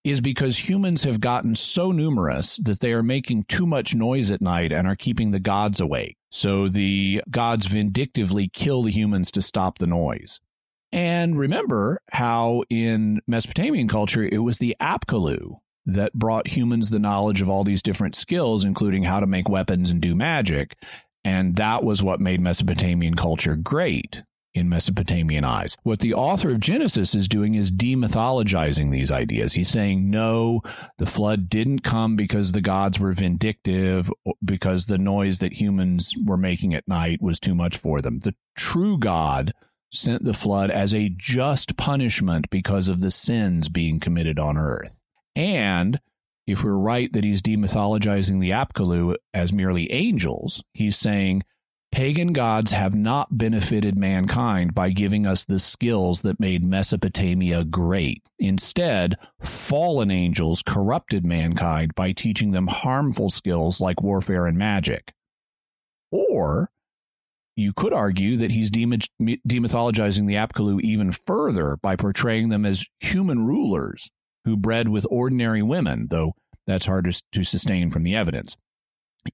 [0.03, 4.41] is because humans have gotten so numerous that they are making too much noise at
[4.41, 6.17] night and are keeping the gods awake.
[6.31, 10.39] So the gods vindictively kill the humans to stop the noise.
[10.91, 17.41] And remember how in Mesopotamian culture it was the Apkallu that brought humans the knowledge
[17.41, 20.75] of all these different skills, including how to make weapons and do magic.
[21.23, 24.23] And that was what made Mesopotamian culture great
[24.53, 25.77] in Mesopotamian eyes.
[25.83, 29.53] What the author of Genesis is doing is demythologizing these ideas.
[29.53, 30.61] He's saying, no,
[30.97, 34.11] the flood didn't come because the gods were vindictive,
[34.43, 38.19] because the noise that humans were making at night was too much for them.
[38.19, 39.53] The true God
[39.93, 44.99] sent the flood as a just punishment because of the sins being committed on earth.
[45.35, 45.99] And
[46.47, 51.43] if we're right that he's demythologizing the Apkallu as merely angels, he's saying
[51.91, 58.23] Pagan gods have not benefited mankind by giving us the skills that made Mesopotamia great.
[58.39, 65.13] Instead, fallen angels corrupted mankind by teaching them harmful skills like warfare and magic.
[66.11, 66.71] Or
[67.57, 73.45] you could argue that he's demythologizing the Apkallu even further by portraying them as human
[73.45, 74.09] rulers
[74.45, 76.35] who bred with ordinary women, though
[76.65, 78.55] that's hard to sustain from the evidence.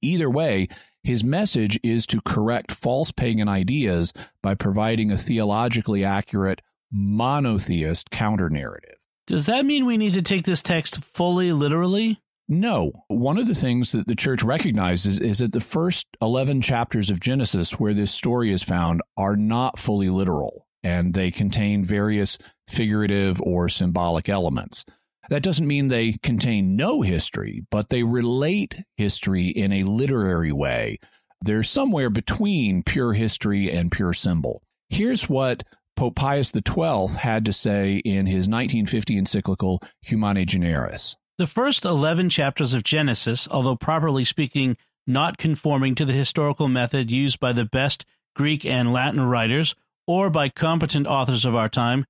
[0.01, 0.67] Either way,
[1.03, 6.61] his message is to correct false pagan ideas by providing a theologically accurate
[6.91, 8.95] monotheist counter narrative.
[9.25, 12.21] Does that mean we need to take this text fully literally?
[12.47, 12.93] No.
[13.09, 17.19] One of the things that the church recognizes is that the first 11 chapters of
[17.19, 22.37] Genesis, where this story is found, are not fully literal, and they contain various
[22.67, 24.85] figurative or symbolic elements.
[25.29, 30.99] That doesn't mean they contain no history, but they relate history in a literary way.
[31.41, 34.63] They're somewhere between pure history and pure symbol.
[34.89, 35.63] Here's what
[35.95, 41.15] Pope Pius XII had to say in his 1950 encyclical Humani Generis.
[41.37, 47.11] The first 11 chapters of Genesis, although properly speaking not conforming to the historical method
[47.11, 48.05] used by the best
[48.35, 49.75] Greek and Latin writers
[50.05, 52.05] or by competent authors of our time,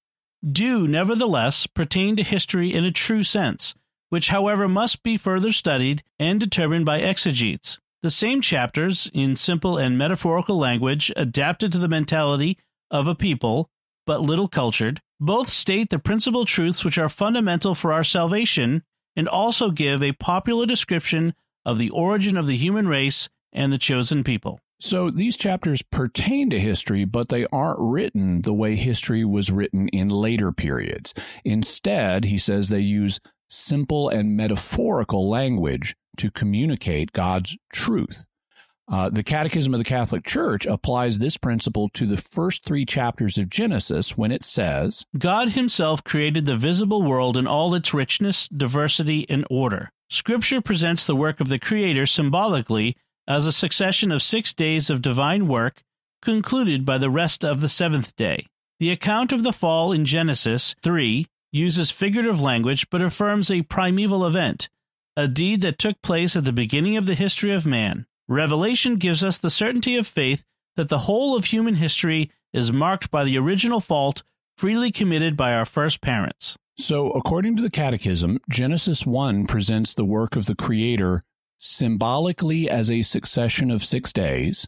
[0.46, 3.76] do nevertheless pertain to history in a true sense,
[4.10, 7.80] which, however, must be further studied and determined by exegetes.
[8.04, 12.58] The same chapters, in simple and metaphorical language adapted to the mentality
[12.92, 13.70] of a people,
[14.06, 18.84] but little cultured, both state the principal truths which are fundamental for our salvation
[19.16, 21.34] and also give a popular description
[21.66, 24.60] of the origin of the human race and the chosen people.
[24.80, 29.88] So these chapters pertain to history, but they aren't written the way history was written
[29.90, 31.14] in later periods.
[31.44, 38.26] Instead, he says they use simple and metaphorical language to communicate God's truth.
[38.90, 43.38] Uh, the Catechism of the Catholic Church applies this principle to the first three chapters
[43.38, 48.48] of Genesis when it says God Himself created the visible world in all its richness,
[48.48, 49.90] diversity, and order.
[50.10, 52.96] Scripture presents the work of the Creator symbolically
[53.28, 55.84] as a succession of six days of divine work
[56.22, 58.46] concluded by the rest of the seventh day.
[58.80, 64.26] The account of the fall in Genesis 3 uses figurative language but affirms a primeval
[64.26, 64.70] event,
[65.16, 68.06] a deed that took place at the beginning of the history of man.
[68.28, 70.44] Revelation gives us the certainty of faith
[70.76, 74.24] that the whole of human history is marked by the original fault
[74.58, 76.58] freely committed by our first parents.
[76.78, 81.24] So, according to the Catechism, Genesis 1 presents the work of the Creator
[81.58, 84.68] symbolically as a succession of six days,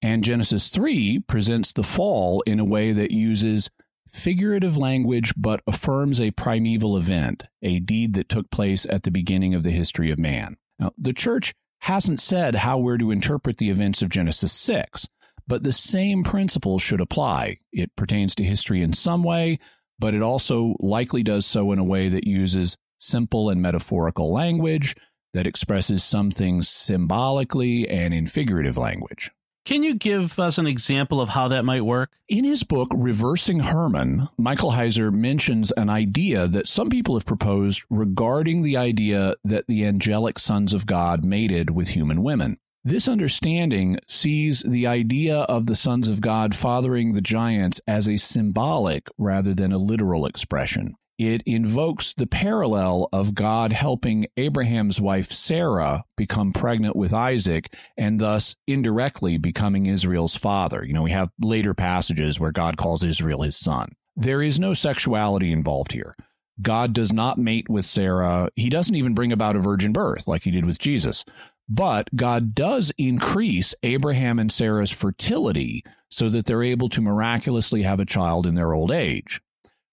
[0.00, 3.70] and Genesis 3 presents the fall in a way that uses
[4.12, 9.54] figurative language but affirms a primeval event, a deed that took place at the beginning
[9.54, 10.56] of the history of man.
[10.78, 15.08] Now, the church hasn't said how we're to interpret the events of Genesis 6,
[15.46, 17.58] but the same principle should apply.
[17.72, 19.58] It pertains to history in some way,
[19.98, 24.94] but it also likely does so in a way that uses simple and metaphorical language
[25.34, 29.30] that expresses something symbolically and in figurative language.
[29.68, 32.12] Can you give us an example of how that might work?
[32.26, 37.82] In his book, Reversing Hermon, Michael Heiser mentions an idea that some people have proposed
[37.90, 42.56] regarding the idea that the angelic sons of God mated with human women.
[42.82, 48.16] This understanding sees the idea of the sons of God fathering the giants as a
[48.16, 55.32] symbolic rather than a literal expression it invokes the parallel of God helping Abraham's wife
[55.32, 60.84] Sarah become pregnant with Isaac and thus indirectly becoming Israel's father.
[60.84, 63.92] You know, we have later passages where God calls Israel his son.
[64.16, 66.16] There is no sexuality involved here.
[66.62, 68.50] God does not mate with Sarah.
[68.54, 71.24] He doesn't even bring about a virgin birth like he did with Jesus.
[71.68, 78.00] But God does increase Abraham and Sarah's fertility so that they're able to miraculously have
[78.00, 79.40] a child in their old age.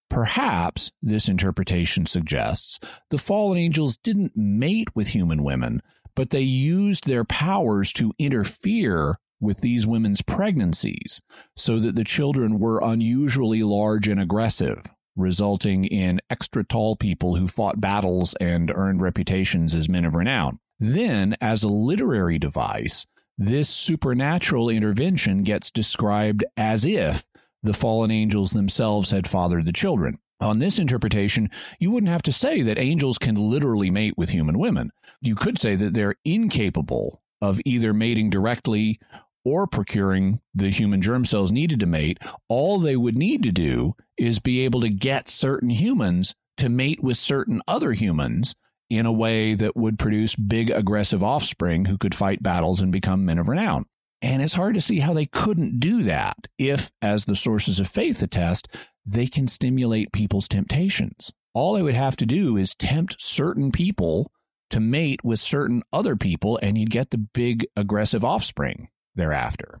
[0.08, 2.78] Perhaps, this interpretation suggests,
[3.10, 5.82] the fallen angels didn't mate with human women,
[6.14, 11.20] but they used their powers to interfere with these women's pregnancies
[11.56, 14.82] so that the children were unusually large and aggressive,
[15.14, 20.58] resulting in extra tall people who fought battles and earned reputations as men of renown.
[20.78, 23.06] Then, as a literary device,
[23.38, 27.26] this supernatural intervention gets described as if
[27.62, 30.18] the fallen angels themselves had fathered the children.
[30.40, 34.58] On this interpretation, you wouldn't have to say that angels can literally mate with human
[34.58, 34.90] women.
[35.20, 39.00] You could say that they're incapable of either mating directly
[39.44, 42.18] or procuring the human germ cells needed to mate.
[42.48, 47.02] All they would need to do is be able to get certain humans to mate
[47.02, 48.54] with certain other humans
[48.90, 53.24] in a way that would produce big aggressive offspring who could fight battles and become
[53.24, 53.86] men of renown.
[54.22, 57.88] And it's hard to see how they couldn't do that if, as the sources of
[57.88, 58.68] faith attest,
[59.04, 61.32] they can stimulate people's temptations.
[61.54, 64.30] All they would have to do is tempt certain people
[64.70, 69.80] to mate with certain other people, and you'd get the big aggressive offspring thereafter.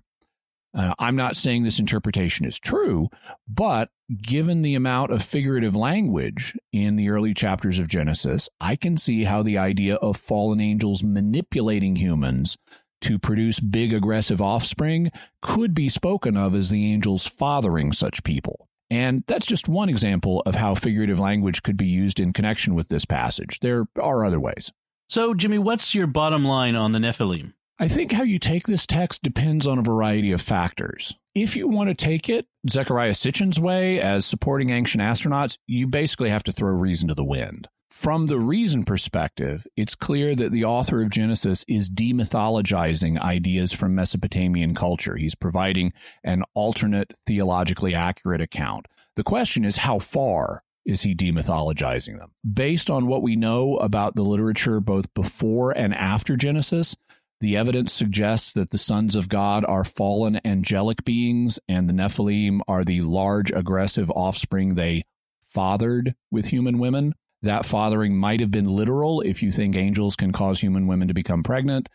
[0.76, 3.08] Uh, I'm not saying this interpretation is true,
[3.48, 3.88] but
[4.22, 9.24] given the amount of figurative language in the early chapters of Genesis, I can see
[9.24, 12.58] how the idea of fallen angels manipulating humans
[13.06, 18.68] to produce big aggressive offspring could be spoken of as the angels fathering such people.
[18.90, 22.88] And that's just one example of how figurative language could be used in connection with
[22.88, 23.60] this passage.
[23.60, 24.72] There are other ways.
[25.08, 27.52] So, Jimmy, what's your bottom line on the Nephilim?
[27.78, 31.14] I think how you take this text depends on a variety of factors.
[31.32, 36.30] If you want to take it Zecharia Sitchin's way as supporting ancient astronauts, you basically
[36.30, 37.68] have to throw reason to the wind.
[37.90, 43.94] From the reason perspective, it's clear that the author of Genesis is demythologizing ideas from
[43.94, 45.16] Mesopotamian culture.
[45.16, 45.92] He's providing
[46.22, 48.86] an alternate, theologically accurate account.
[49.14, 52.32] The question is, how far is he demythologizing them?
[52.50, 56.96] Based on what we know about the literature both before and after Genesis,
[57.40, 62.60] the evidence suggests that the sons of God are fallen angelic beings, and the Nephilim
[62.66, 65.04] are the large, aggressive offspring they
[65.50, 67.14] fathered with human women.
[67.42, 71.14] That fathering might have been literal if you think angels can cause human women to
[71.14, 71.88] become pregnant,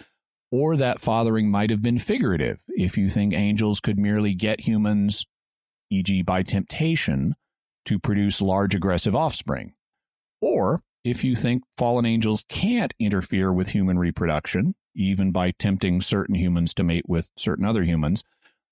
[0.51, 5.25] or that fathering might have been figurative if you think angels could merely get humans,
[5.89, 7.35] e.g., by temptation,
[7.85, 9.73] to produce large aggressive offspring.
[10.41, 16.35] Or if you think fallen angels can't interfere with human reproduction, even by tempting certain
[16.35, 18.23] humans to mate with certain other humans,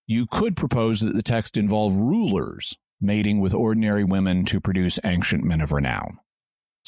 [0.05, 5.43] you could propose that the text involve rulers mating with ordinary women to produce ancient
[5.43, 6.19] men of renown.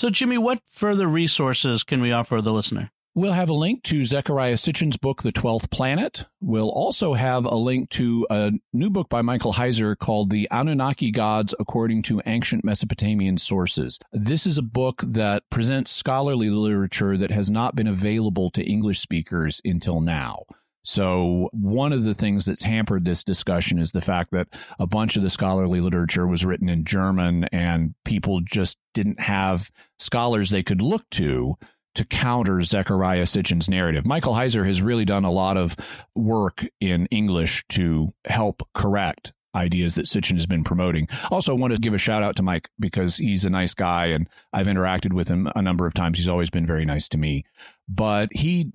[0.01, 2.89] So, Jimmy, what further resources can we offer the listener?
[3.13, 6.25] We'll have a link to Zecharia Sitchin's book, The Twelfth Planet.
[6.39, 11.11] We'll also have a link to a new book by Michael Heiser called The Anunnaki
[11.11, 13.99] Gods According to Ancient Mesopotamian Sources.
[14.11, 19.01] This is a book that presents scholarly literature that has not been available to English
[19.01, 20.45] speakers until now.
[20.83, 24.47] So, one of the things that's hampered this discussion is the fact that
[24.79, 29.69] a bunch of the scholarly literature was written in German and people just didn't have
[29.99, 31.55] scholars they could look to
[31.93, 34.07] to counter Zecharia Sitchin's narrative.
[34.07, 35.75] Michael Heiser has really done a lot of
[36.15, 41.07] work in English to help correct ideas that Sitchin has been promoting.
[41.29, 44.07] Also, I want to give a shout out to Mike because he's a nice guy
[44.07, 46.17] and I've interacted with him a number of times.
[46.17, 47.43] He's always been very nice to me.
[47.89, 48.71] But he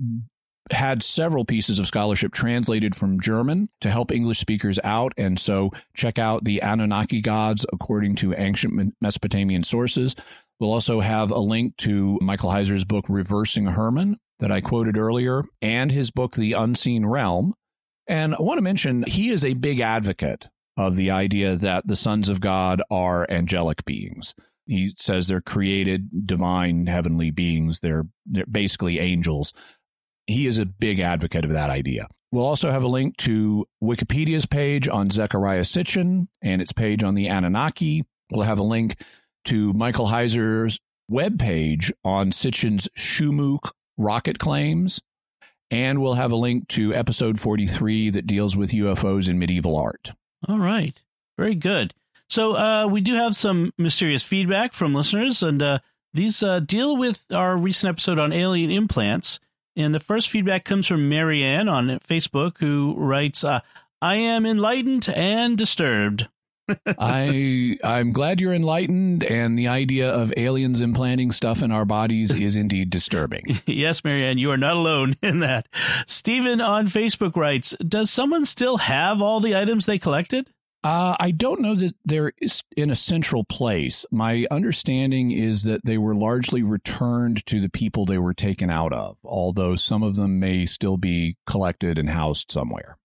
[0.71, 5.13] had several pieces of scholarship translated from German to help English speakers out.
[5.17, 10.15] And so check out the Anunnaki gods according to ancient Mesopotamian sources.
[10.59, 15.45] We'll also have a link to Michael Heiser's book, Reversing Hermon, that I quoted earlier,
[15.61, 17.55] and his book, The Unseen Realm.
[18.07, 21.97] And I want to mention he is a big advocate of the idea that the
[21.97, 24.35] sons of God are angelic beings.
[24.67, 27.81] He says they're created, divine, heavenly beings.
[27.81, 29.53] They're, they're basically angels.
[30.27, 32.09] He is a big advocate of that idea.
[32.33, 37.15] We'll also have a link to Wikipedia's page on Zecharia Sitchin and its page on
[37.15, 38.05] the Anunnaki.
[38.31, 39.01] We'll have a link
[39.47, 40.79] to Michael Heiser's
[41.11, 45.01] webpage on Sitchin's Shumuk rocket claims.
[45.71, 50.13] And we'll have a link to episode 43 that deals with UFOs in medieval art.
[50.49, 51.01] All right.
[51.37, 51.93] Very good.
[52.29, 55.79] So uh, we do have some mysterious feedback from listeners, and uh,
[56.13, 59.39] these uh, deal with our recent episode on alien implants.
[59.77, 63.61] And the first feedback comes from Marianne on Facebook, who writes, uh,
[64.01, 66.29] I am enlightened and disturbed.
[66.99, 72.35] I I'm glad you're enlightened, and the idea of aliens implanting stuff in our bodies
[72.35, 73.61] is indeed disturbing.
[73.67, 75.69] yes, Marianne, you are not alone in that.
[76.07, 80.51] Stephen on Facebook writes, "Does someone still have all the items they collected?"
[80.87, 82.33] Uh, I don't know that they're
[82.77, 84.07] in a central place.
[84.13, 88.93] My understanding is that they were largely returned to the people they were taken out
[88.93, 92.99] of, although some of them may still be collected and housed somewhere.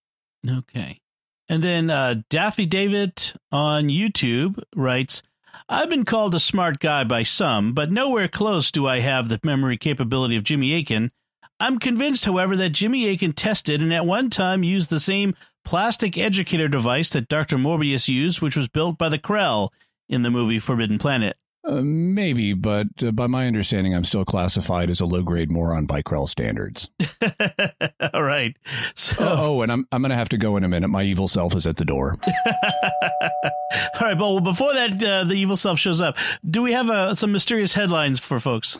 [0.48, 1.00] Okay.
[1.48, 5.24] And then uh, Daffy David on YouTube writes,
[5.68, 9.40] I've been called a smart guy by some, but nowhere close do I have the
[9.42, 11.10] memory capability of Jimmy Akin.
[11.58, 15.34] I'm convinced, however, that Jimmy Akin tested and at one time used the same
[15.64, 17.56] plastic educator device that Dr.
[17.56, 19.70] Morbius used, which was built by the Krell
[20.08, 21.36] in the movie Forbidden Planet.
[21.64, 25.86] Uh, maybe, but uh, by my understanding, I'm still classified as a low grade moron
[25.86, 26.90] by Krell standards.
[28.12, 28.56] All right.
[28.96, 30.88] So, oh, oh, and I'm I'm gonna have to go in a minute.
[30.88, 32.18] My evil self is at the door.
[33.94, 36.16] All right, but well, before that, uh, the evil self shows up.
[36.48, 38.78] Do we have uh, some mysterious headlines for folks?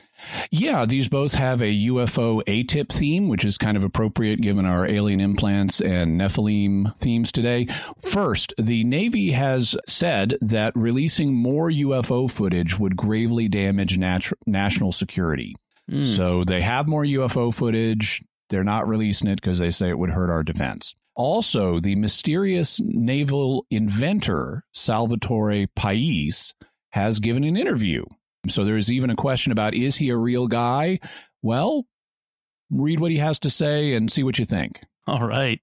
[0.50, 4.86] Yeah, these both have a UFO ATIP theme, which is kind of appropriate given our
[4.86, 7.66] alien implants and Nephilim themes today.
[8.00, 14.92] First, the Navy has said that releasing more UFO footage would gravely damage nat- national
[14.92, 15.54] security.
[15.90, 16.16] Mm.
[16.16, 18.22] So they have more UFO footage.
[18.50, 20.94] They're not releasing it because they say it would hurt our defense.
[21.14, 26.54] Also, the mysterious naval inventor, Salvatore Pais,
[26.90, 28.04] has given an interview
[28.48, 30.98] so there's even a question about is he a real guy?
[31.42, 31.86] Well,
[32.70, 34.80] read what he has to say and see what you think.
[35.06, 35.60] All right.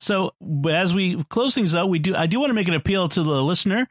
[0.00, 0.32] So
[0.68, 3.22] as we close things out, we do I do want to make an appeal to
[3.22, 3.88] the listener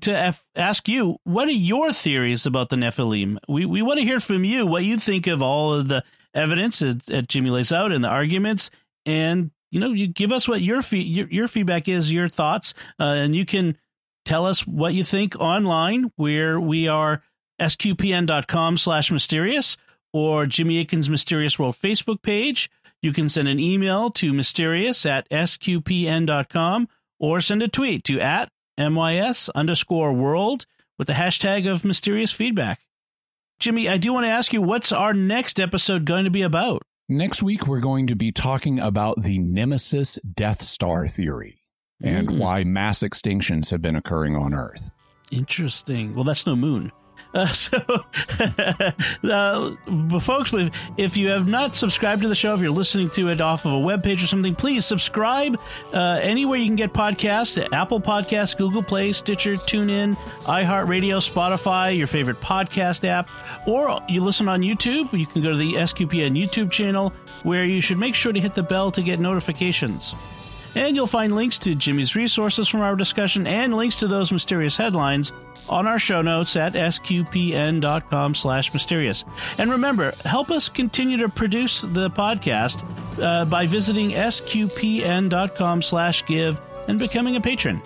[0.00, 3.38] to f- ask you what are your theories about the Nephilim?
[3.48, 6.02] We we want to hear from you what you think of all of the
[6.34, 8.70] evidence that, that Jimmy lays out and the arguments,
[9.06, 12.74] and you know you give us what your fee- your, your feedback is, your thoughts,
[12.98, 13.76] uh, and you can
[14.24, 17.22] tell us what you think online, where we are
[17.60, 19.76] sqpn.com slash mysterious
[20.12, 22.70] or Jimmy Akin's Mysterious World Facebook page.
[23.02, 26.88] You can send an email to mysterious at sqpn.com
[27.20, 30.66] or send a tweet to at mys underscore world
[30.98, 32.80] with the hashtag of mysterious feedback.
[33.58, 36.82] Jimmy, I do want to ask you, what's our next episode going to be about?
[37.08, 41.62] Next week, we're going to be talking about the Nemesis Death Star theory
[42.02, 42.38] and mm.
[42.38, 44.90] why mass extinctions have been occurring on Earth.
[45.30, 46.14] Interesting.
[46.14, 46.92] Well, that's no moon.
[47.34, 47.78] Uh, so,
[49.30, 50.52] uh, folks,
[50.96, 53.72] if you have not subscribed to the show, if you're listening to it off of
[53.72, 55.58] a web page or something, please subscribe
[55.92, 62.06] uh, anywhere you can get podcasts Apple Podcasts, Google Play, Stitcher, TuneIn, iHeartRadio, Spotify, your
[62.06, 63.28] favorite podcast app,
[63.66, 65.12] or you listen on YouTube.
[65.12, 67.12] You can go to the SQPN YouTube channel
[67.42, 70.14] where you should make sure to hit the bell to get notifications.
[70.74, 74.76] And you'll find links to Jimmy's resources from our discussion and links to those mysterious
[74.76, 75.32] headlines
[75.68, 79.24] on our show notes at sqpn.com slash mysterious.
[79.58, 82.84] And remember, help us continue to produce the podcast
[83.22, 87.82] uh, by visiting sqpn.com slash give and becoming a patron.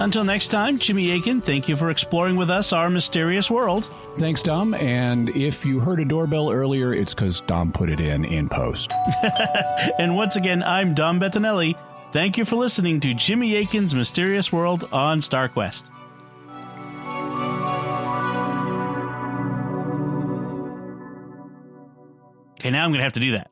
[0.00, 3.92] Until next time, Jimmy Akin, thank you for exploring with us our mysterious world.
[4.16, 4.74] Thanks, Dom.
[4.74, 8.92] And if you heard a doorbell earlier, it's because Dom put it in in post.
[9.98, 11.76] and once again, I'm Dom Bettinelli.
[12.12, 15.90] Thank you for listening to Jimmy Akin's Mysterious World on StarQuest.
[22.58, 23.50] Okay, now I'm going to have to do that.